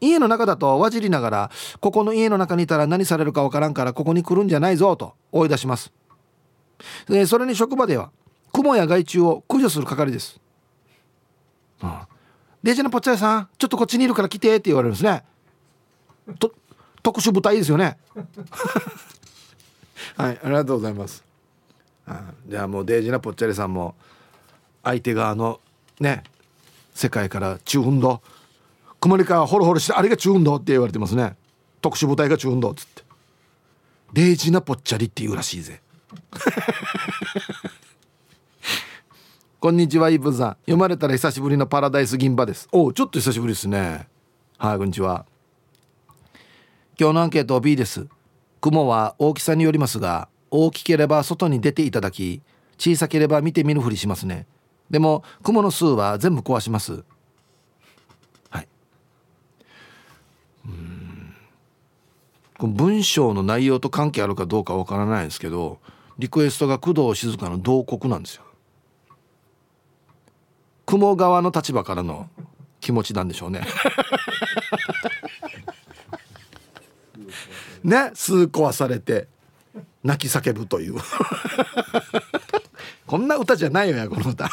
[0.00, 1.50] 家の中だとわじりながら
[1.80, 5.92] ここの家の中にいたら何されるかわからんからここに来るんじゃないぞと追い出します。
[7.26, 8.12] それに職場では
[8.52, 10.40] 雲や害虫を駆除する係です、
[11.82, 11.98] うん、
[12.62, 15.22] デジェナポッチャイさんちょっとこっちにいるから来てって言われるんですね。
[16.38, 16.52] と
[17.02, 17.98] 特殊部隊ですよね。
[20.16, 21.24] はいありがとうございます。
[22.48, 23.94] じゃあもうデイジナポッチャリさんも
[24.82, 25.60] 相手側の
[26.00, 26.24] ね
[26.94, 28.22] 世界から中運動。
[29.00, 31.36] 熊りかホロホロしてあれが中運動って言われてますね。
[31.80, 33.04] 特殊部隊が中運動っつって。
[34.12, 35.80] デイジナポッチャリって言うらしいぜ。
[39.58, 40.50] こんにちはイブさん。
[40.66, 42.68] 読まれたら久しぶりのパラダイス銀馬です。
[42.72, 44.06] おちょっと久しぶりですね。
[44.58, 45.24] はいこんにちは。
[47.00, 48.06] 今日のアンケート B です。
[48.60, 52.42] 雲は大きさによりますが大きければ外に出ていただき
[52.76, 54.46] 小さければ見て見ぬふりしますね。
[54.90, 57.02] でも雲の数は全部壊します。
[58.50, 58.68] はい。
[60.66, 60.68] う
[62.66, 62.74] ん。
[62.74, 65.78] 文章の内容と関係あるかどうかわからないですけど
[66.18, 68.45] リクエストが工藤静香の同国なんですよ。
[70.86, 72.30] 雲側の立場からの
[72.80, 73.66] 気持ちなんでしょうね。
[77.82, 79.28] ね数壊されて
[80.02, 80.96] 泣き叫ぶという。
[83.06, 84.48] こんな歌じゃないよやこの歌。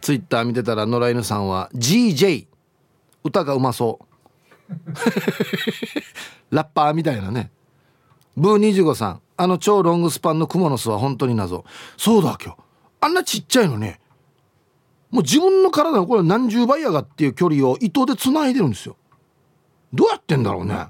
[0.00, 2.46] ツイッター見てたら野良犬さんは GJ
[3.24, 4.04] 歌がうまそう。
[6.54, 7.50] ラッパーみたいなね。
[8.36, 11.64] ブー25さんあの超ロングスパンのクモの巣は本当に謎。
[11.96, 12.58] そうだ今日。
[13.00, 14.00] あんなちっちゃいのね
[15.12, 18.96] もう自分の体のこれ何十倍やがっていう距離を糸で繋いでるんですよ。
[19.92, 20.86] どうやってんだろうね。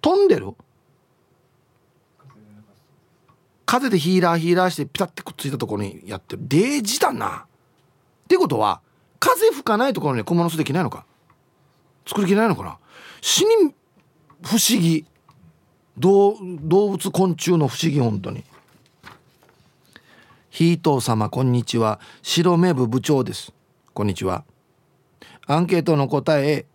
[0.00, 0.54] 飛んでる？
[3.66, 6.42] 風でヒーラーヒーラーしてピタッてくっついたところにやってる。
[6.46, 7.46] デージだな。
[8.24, 8.80] ってことは
[9.18, 11.04] 風吹かないところに小物巣できないのか。
[12.06, 12.78] 作りきれないのかな。
[13.20, 13.74] 死に
[14.42, 15.04] 不思議。
[15.98, 18.44] 動物昆虫の不思議本当に。
[20.50, 22.00] ヒートー様こんにちは。
[22.22, 23.52] 白目部部長です。
[23.94, 24.44] こんにちは。
[25.46, 26.66] アンケートの答え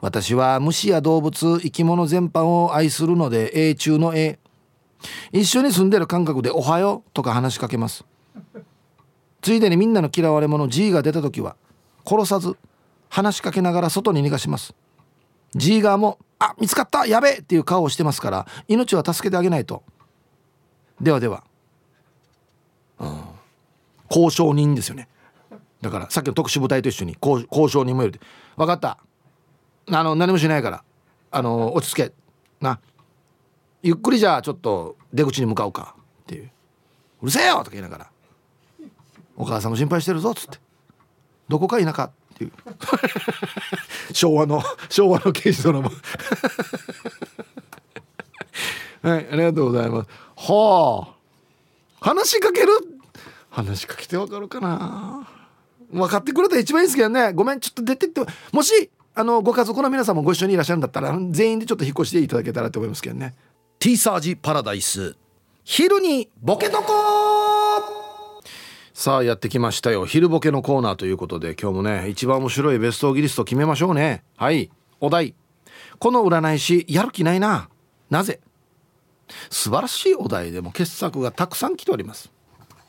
[0.00, 4.38] 私は虫や動物生き物全般を愛するので A 中の A
[5.32, 8.06] 一緒に住んでる感覚で「おはよう」とか話しかけます。
[9.42, 11.56] ついでにみんなの嫌われ者 G が出た時は
[12.06, 12.56] 殺さず
[13.10, 14.74] 話しかけながら外に逃がします。
[15.54, 19.82] G 側も「あ見つかったやべえ!」っていう顔をしてますから命は助けてあげないと
[21.02, 21.44] ではでは、
[24.10, 25.08] 交渉人ですよね。
[25.80, 28.20] だからさっきの特殊部隊と一緒に交渉人もいる
[28.56, 28.98] 分かった。
[29.90, 30.84] あの何もしないから。
[31.30, 32.12] あの落ち着け。
[32.60, 32.80] な。
[33.82, 35.94] ゆっくりじゃあちょっと出口に向かうか。
[36.22, 36.50] っていう
[37.22, 38.10] 「うるせえよ!」とか言いながら
[39.36, 40.58] 「お母さんも心配してるぞ」っつって
[41.48, 42.52] 「どこか田舎」っていう。
[44.12, 45.90] 昭和の昭和の刑事ドラマ
[49.02, 50.08] はいありがとうございます。
[50.36, 51.20] はあ。
[52.00, 52.68] 話しかける
[53.50, 55.28] 話しかけてわかるかな。
[55.92, 57.32] 分かってくれたら一番いいですけどね。
[57.32, 58.20] ごめんちょっと出てって
[58.52, 63.34] もしあのご家族の皆さんもご一緒にいらっしゃるんだったら全員でちょっと引っ越していただけたらと思いますけどね。
[63.80, 65.16] T サージパラダイス。
[65.64, 66.92] 昼にボケとこ
[68.94, 70.06] さあやってきましたよ。
[70.06, 74.22] 昼ボケのコーナーということで今日もね一番面白いベストギリスト決めましょうね。
[74.36, 74.70] はい。
[75.00, 75.34] お題。
[75.98, 77.68] この占い師やる気ないな。
[78.10, 78.40] なぜ？
[79.48, 82.30] 素晴らしいお題でも傑作がたくさん来ております。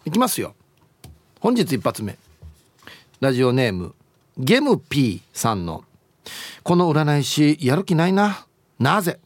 [0.04, 0.56] いきますよ。
[1.40, 2.18] 本日一発目。
[3.20, 3.94] ラジオネーム
[4.36, 5.84] ゲム P さんの
[6.64, 8.48] この占い師やる気ないな。
[8.80, 9.20] なぜ？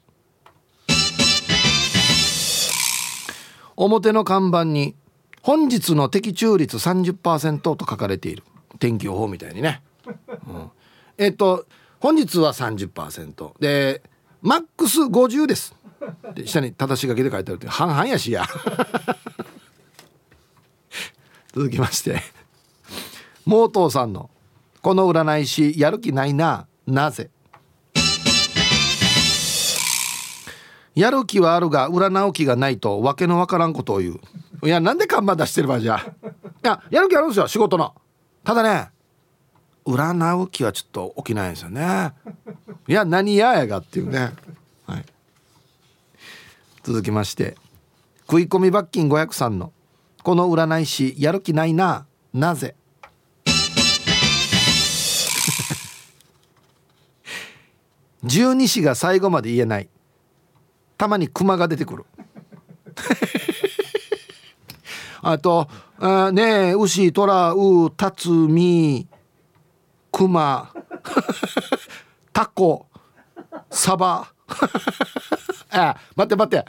[3.77, 4.95] 表の看板に
[5.41, 8.43] 本日の的中率30%と書かれている。
[8.79, 10.69] 天気予報みたいにね、うん、
[11.17, 11.65] えっと
[12.01, 14.01] 本日は30%で
[14.41, 15.73] マックス50です。
[16.33, 17.69] で下に正し書きで書いてあるって。
[17.69, 18.45] 半々やしや。
[21.55, 22.21] 続きまして。
[23.45, 24.29] モートーさんの
[24.83, 27.29] 「この占い師やる気ないななぜ？
[30.95, 34.19] やる気はあるが占う気がないとわけのわからんことを言う。
[34.67, 35.97] いやなんで看板出してる場合じゃ。
[35.97, 37.95] いややる気あるんですよ仕事の。
[38.43, 38.89] ただね
[39.85, 42.11] 占う気はちょっと起きないんですよね。
[42.89, 44.33] いや何ややがっていうね、
[44.87, 45.05] はい、
[46.83, 47.55] 続きまして
[48.21, 49.71] 食い込み罰金503の。
[50.25, 52.07] この占い師やる気ないな。
[52.33, 52.73] なぜ？
[58.23, 59.89] 十二支が最後まで言えない。
[60.97, 62.05] たまに熊が出てくる。
[65.21, 65.69] あと
[65.99, 69.07] あねえ牛虎うたつみ
[70.11, 70.73] 熊
[72.33, 72.87] タコ
[73.69, 74.33] サバ。
[75.69, 76.65] あ待って待って。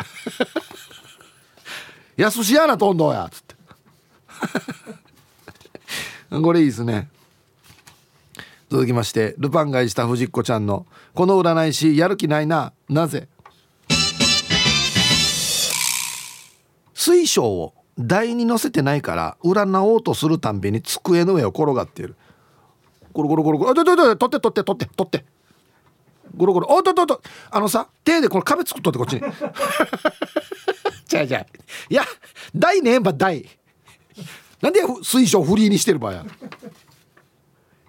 [2.17, 3.29] やすしやなとんどや。
[3.31, 3.46] つって
[6.43, 7.09] これいいですね。
[8.69, 13.29] 続きましてルパンがした藤子ちゃんの「この占い師やる気ないななぜ?」
[16.95, 22.17] 水晶を台に乗せてないから占おうとするたんびに机の上を転がっている。
[23.13, 25.25] ゴロゴロゴロゴロあちょちょちょ取って取って取って取って。
[26.37, 29.23] ゴロゴロおっとっとっとあのさ手でこの壁作っとってこっちに。
[31.07, 31.47] ちゃいちゃい
[31.91, 32.03] いや
[32.55, 33.49] 台ねえば台。
[34.61, 36.25] なんで水晶フリーにしてる場合や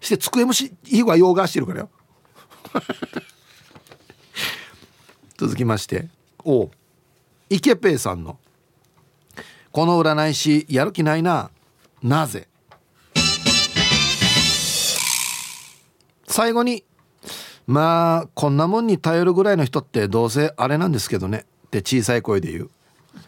[0.02, 1.90] して机もしいいわ洋画してるからよ。
[5.38, 6.08] 続きまして。
[6.44, 6.70] お
[7.50, 8.40] イケペイさんの
[9.72, 11.52] 「この占い師やる気ないな。
[12.02, 12.48] なぜ?」
[16.28, 16.84] 最後に。
[17.66, 21.46] まあこんなもんに頼るぐらいの人ってどうせあれなんですけどね。
[21.68, 22.70] って小さい声で言う。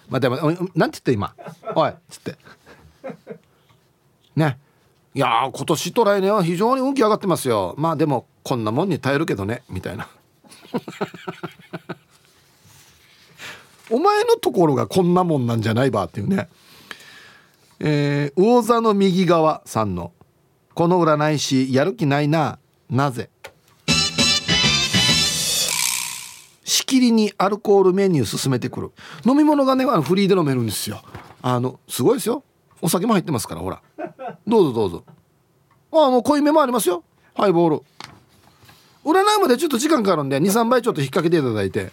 [0.07, 1.35] まあでもなんて言って今？
[1.75, 2.37] おいつって。
[4.39, 4.57] ね。
[5.13, 7.75] いや今年と来年は非常に運気上がってますよ。
[7.77, 9.63] まあでもこんなもんに頼るけどね。
[9.69, 10.07] みたいな。
[13.91, 16.47] お前のところがこんなもんなんじゃないばっていうね。
[17.79, 20.11] えー、魚座の右側さんの
[20.75, 22.59] 「この占い師やる気ないな。
[22.89, 23.29] なぜ?」
[26.63, 28.91] しきりにアルコールメニュー進めてくる。
[29.25, 31.01] 飲み物がねフリーで飲めるんですよ。
[31.41, 32.43] あのすごいですよ。
[32.81, 33.81] お酒も入ってますからほら。
[34.49, 35.03] どうぞどうぞ。
[35.91, 37.03] ああもう濃いめもありますよ。
[37.35, 37.83] ハイボール。
[39.05, 41.91] 占いまでちょっと時間かかるんで23倍ちょっと引っ掛けていただいて。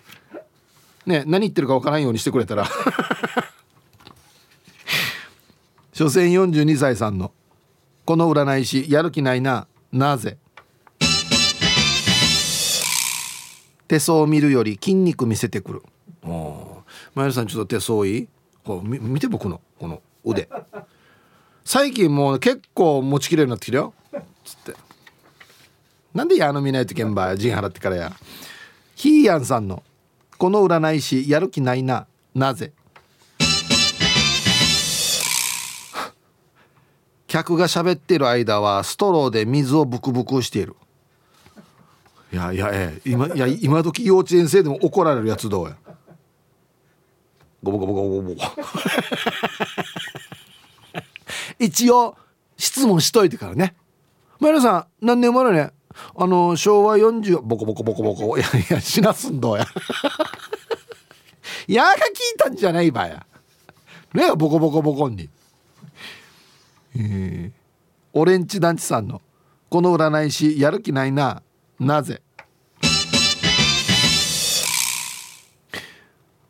[1.07, 2.67] ね何言ってるかわからんようにしてくれたら。
[5.93, 7.33] 所詮42歳さんの
[8.05, 10.37] この占い師やる気ないななぜ？
[13.89, 15.83] 手相を見るより筋肉見せてくる。
[16.25, 16.83] お
[17.15, 18.29] 前さんちょっと手相いい？
[18.65, 20.49] こう見て僕のこの腕
[21.69, 23.93] 最近もう結構持ちきれるようになってきたよ。
[24.45, 24.73] つって。
[26.15, 28.13] なんでやの見ないとけんば陣払ってからや。
[28.95, 29.83] ヒーヤンさんの
[30.39, 32.07] この占い師やる気ないな
[32.37, 32.73] なぜ？
[37.27, 40.77] 客が喋ってる間はストローで水をブクブクしている。
[42.33, 43.11] いやいやええ。
[43.11, 45.77] 今いや今時幼稚園生でも怒られるやつどうや？
[47.61, 48.37] ゴボゴボゴボゴボ。
[51.59, 52.17] 一応
[52.57, 53.75] 質問しといてからね。
[54.41, 55.73] 前田さん何年生まれね？
[56.15, 58.39] あの昭和40ボコボコボコボコ。
[58.39, 59.67] いやいや死なすんどうや。
[61.67, 63.27] やが聞いたんじゃないばや。
[64.15, 65.31] ねボコボコボコに。
[66.97, 67.53] えー、
[68.13, 69.21] オレンジ団地さんの
[69.69, 71.43] 「この占い師やる気ないな。
[71.79, 72.23] なぜ?」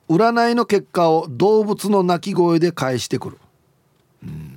[0.09, 3.39] 占いの結果を動物の鳴き声で返してくる。
[4.23, 4.56] うん。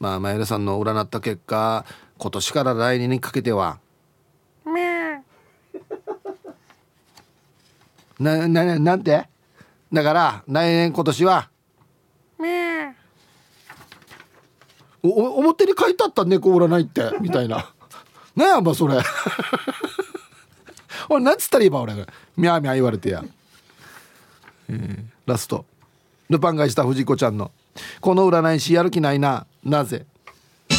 [0.00, 1.84] まあ前田さんの占った結果
[2.18, 3.78] 今年から来年にかけては
[8.18, 9.28] なななんて？
[9.92, 11.48] だから来年今年は
[15.02, 17.72] お表に書いてあった猫占いってみたいな。
[18.36, 18.98] 何やんばそれ。
[21.08, 21.94] 俺何つったらいいば俺。
[21.96, 23.24] がミャーミャー言われてや、
[24.68, 25.64] えー、ラスト。
[26.28, 27.50] ルパンがした藤子ちゃんの
[28.00, 29.46] 「この占い師やる気ないな。
[29.64, 30.06] なぜ?」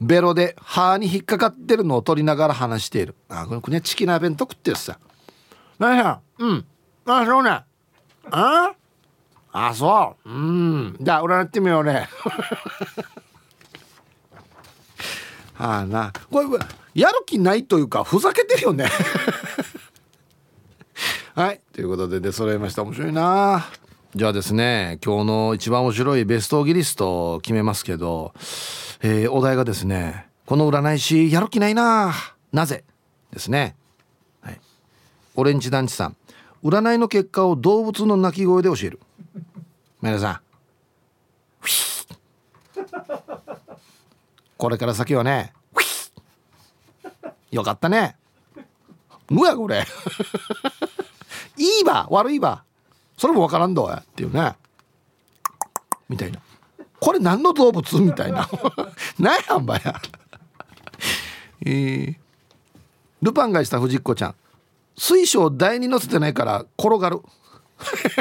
[0.00, 3.14] ベロで歯に引っかかってるのを取りながら話している。
[3.28, 4.98] あこれねチキナ弁当食ってるさ。
[5.78, 6.20] 何や？
[6.38, 6.64] うん。
[7.06, 7.50] あそうね。
[8.30, 8.72] あ？
[9.52, 10.30] あそう。
[10.30, 10.96] うん。
[11.00, 12.08] じゃあ占ってみようね。
[15.56, 16.12] ああな。
[16.30, 16.46] これ
[16.94, 18.86] やる気ないというかふざけてるよね。
[21.34, 21.60] はい。
[21.72, 22.82] ということで出揃いました。
[22.82, 23.66] 面白いな。
[24.14, 28.32] じゃあですね今日の一番面白いベストギリスト決めますけど、
[29.02, 32.14] えー、お題がですねこの占い師やる気ないな。
[32.52, 32.84] なぜ？
[33.32, 33.74] ですね、
[34.42, 34.60] はい、
[35.34, 36.16] オレンジ団地さん。
[36.62, 39.00] 占いの結果を動物の鳴き声で教える。
[40.00, 40.40] 皆さん。
[44.56, 45.52] これから先はね
[47.50, 48.14] よかったね。
[49.30, 49.84] うやこれ。
[51.56, 52.64] いいば悪いば
[53.16, 54.54] それもわからんどやっていうね。
[56.08, 56.40] みたいな。
[57.00, 58.00] これ何の動物？
[58.00, 58.48] みたいな。
[59.18, 60.00] 何やんばや。
[61.66, 62.16] えー、
[63.22, 64.34] ルパンがした藤子ちゃん。
[64.96, 67.20] 水晶台に乗せてないから転がる。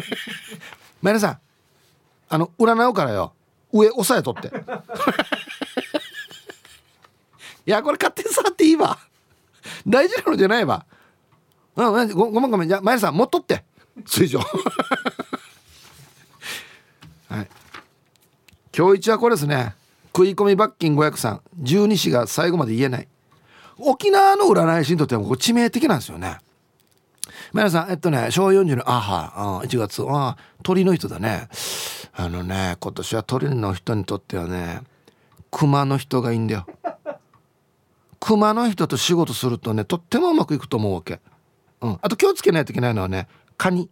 [1.01, 1.39] 皆さん。
[2.29, 3.33] あの占うからよ。
[3.71, 4.51] 上押さえとって。
[7.65, 8.99] いやこれ勝手に触っていいわ。
[9.87, 10.85] 大事なのじゃないわ。
[11.75, 12.69] うんごごめんごめん。
[12.69, 13.63] じゃあ前さん持っとって。
[14.05, 14.39] 水上。
[17.29, 17.49] はい。
[18.75, 19.75] 今日一はこれですね。
[20.15, 21.41] 食い込み罰金500さん。
[21.57, 23.07] 十二支が最後まで言えない。
[23.77, 26.37] 沖縄の占い師にとってはこう致命的なんですよね。
[27.53, 30.03] 皆さんえっとね昭和40年あは1月。
[30.07, 31.49] あ鳥の人だね。
[32.13, 34.81] あのね今年は鳥の人にとってはね
[35.49, 36.67] 熊の人がいいんだよ。
[38.19, 41.19] 熊の人と仕事するとねとってもうまくいくと思うわけ、
[41.83, 43.27] うん、あと気をつけないといけないのはね
[43.57, 43.89] カニ。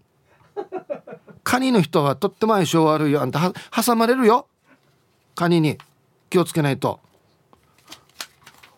[1.43, 3.21] カニの人はとっても相性悪いよ。
[3.21, 4.47] あんた挟まれるよ。
[5.35, 5.77] カニに。
[6.29, 7.01] 気をつけないと。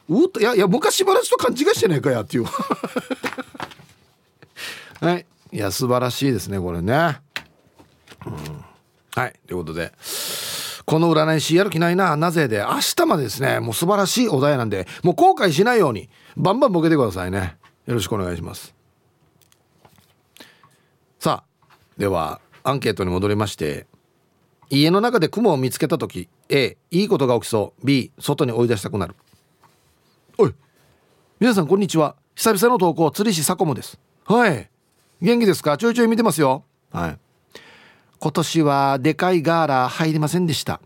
[0.10, 2.46] うっといやいや昔話と勘違いしてないかやっていう。
[5.00, 5.26] はい。
[5.52, 7.22] いや素晴らしいですねこれね、
[8.26, 8.66] うん。
[9.16, 9.40] はい。
[9.46, 9.94] ということで
[10.86, 12.18] この占い師やる気ないな。
[12.18, 13.60] なぜで明日までですね。
[13.60, 17.58] もう素晴らしいお題なんでもう後悔しないようにバンバンボケてくださいね。
[17.86, 18.74] よろしくお願いします
[21.20, 21.54] さあ
[21.98, 23.86] ではアンケートに戻りまして
[24.70, 27.86] 家の中で雲を見つけた時 A いいことが起きそう。
[27.86, 29.16] B 外に追い出したくなる。
[30.38, 30.54] おい
[31.40, 32.16] 皆さんこんにちは。
[32.36, 34.00] 久々の投稿釣り師サコモです。
[34.26, 34.70] はい。
[35.22, 35.78] 元気ですか？
[35.78, 36.64] ちょいちょい見てますよ。
[36.92, 37.20] はい。
[38.20, 40.82] 今年はでかいガーラ入りませんでした。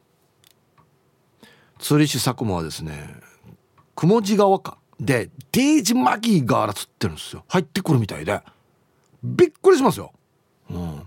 [1.80, 3.16] 釣り師佐久間はですね
[3.96, 4.78] 雲地川か。
[5.00, 7.46] でデージマギーガーラ釣ってるんですよ。
[7.48, 8.42] 入ってくるみたいで。
[9.24, 10.12] びっくりしますよ、
[10.70, 11.02] うん、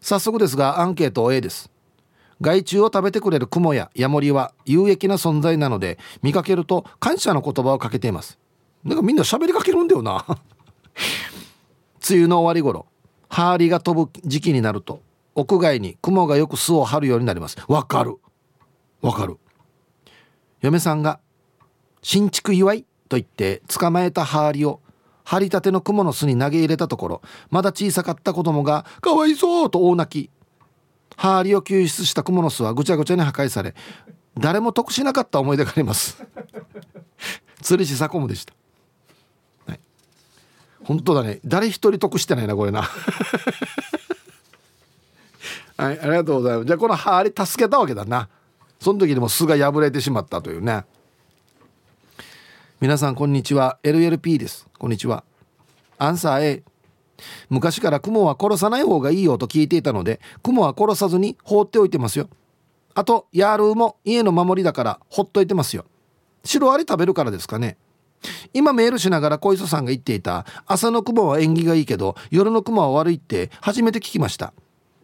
[0.00, 1.70] 早速ですがアンケート A です。
[2.40, 8.38] 害虫を食べてくれるクモやヤモリは有益な存在なので見かけると感謝の言葉をかけています。
[8.82, 10.24] なんかみんな喋りかけるんだよな。
[12.08, 12.86] 梅雨の終わり頃
[13.28, 15.02] ハーリが飛ぶ時期になると
[15.34, 17.58] 屋外に雲がよく巣を張るようになります。
[17.68, 18.16] わかる。
[19.02, 19.38] わかる。
[20.62, 21.20] 嫁さんが
[22.02, 24.80] 新築祝いと言って捕まえたハーリを
[25.24, 30.30] 張りたての雲の巣に投げ入れたところまだ小さかった子供が「かわいそう!」と大泣き。
[31.16, 33.74] ハーリを救出した蜘蛛の巣はぐちゃぐちゃに破壊され
[34.38, 36.24] 誰も得しなかった思い出があります。
[37.60, 38.54] 釣り師サコムでした、
[39.66, 39.80] はい、
[40.82, 41.40] 本当だね。
[41.44, 42.88] 誰一人得してないなこれな。
[45.76, 46.66] はいありがとうございます。
[46.66, 48.30] じゃあこのハーリ助けたわけだな。
[48.80, 50.86] その時にも巣が破れてしまったというね。
[52.80, 53.78] 皆さんこんにちは。
[53.82, 54.66] LLP です。
[54.78, 55.22] こんにちは。
[55.98, 56.62] アンサー A
[57.50, 62.30] 昔から雲は殺さない方がいいよと聞いていたので雲は殺さずに放っておいてますよ。
[62.94, 65.84] あとヤールーも家の守りだからほっといてますよ。
[66.42, 67.76] シロアリ食べるからですかね。
[68.54, 74.54] 今メールしながら小磯さんが言っていた朝の雲は縁起がいいけど夜の雲は悪いって初めて聞きました。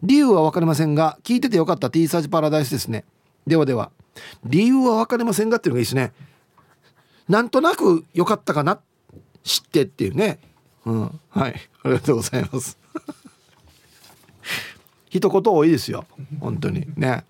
[0.01, 3.05] 理由は分かりませんが聞いててよかった T サージパラダイスですね。
[3.45, 3.91] ではでは
[4.43, 6.11] 理由は分かりませんがっていうのがいいですね。
[7.29, 8.79] なんとなく良かったかな。
[9.43, 10.39] 知ってっていうね。
[10.85, 11.19] うん。
[11.29, 11.55] はい。
[11.83, 12.77] ありがとうございます。
[15.09, 16.05] 一言多いですよ。
[16.39, 16.85] 本当に。
[16.95, 17.23] ね。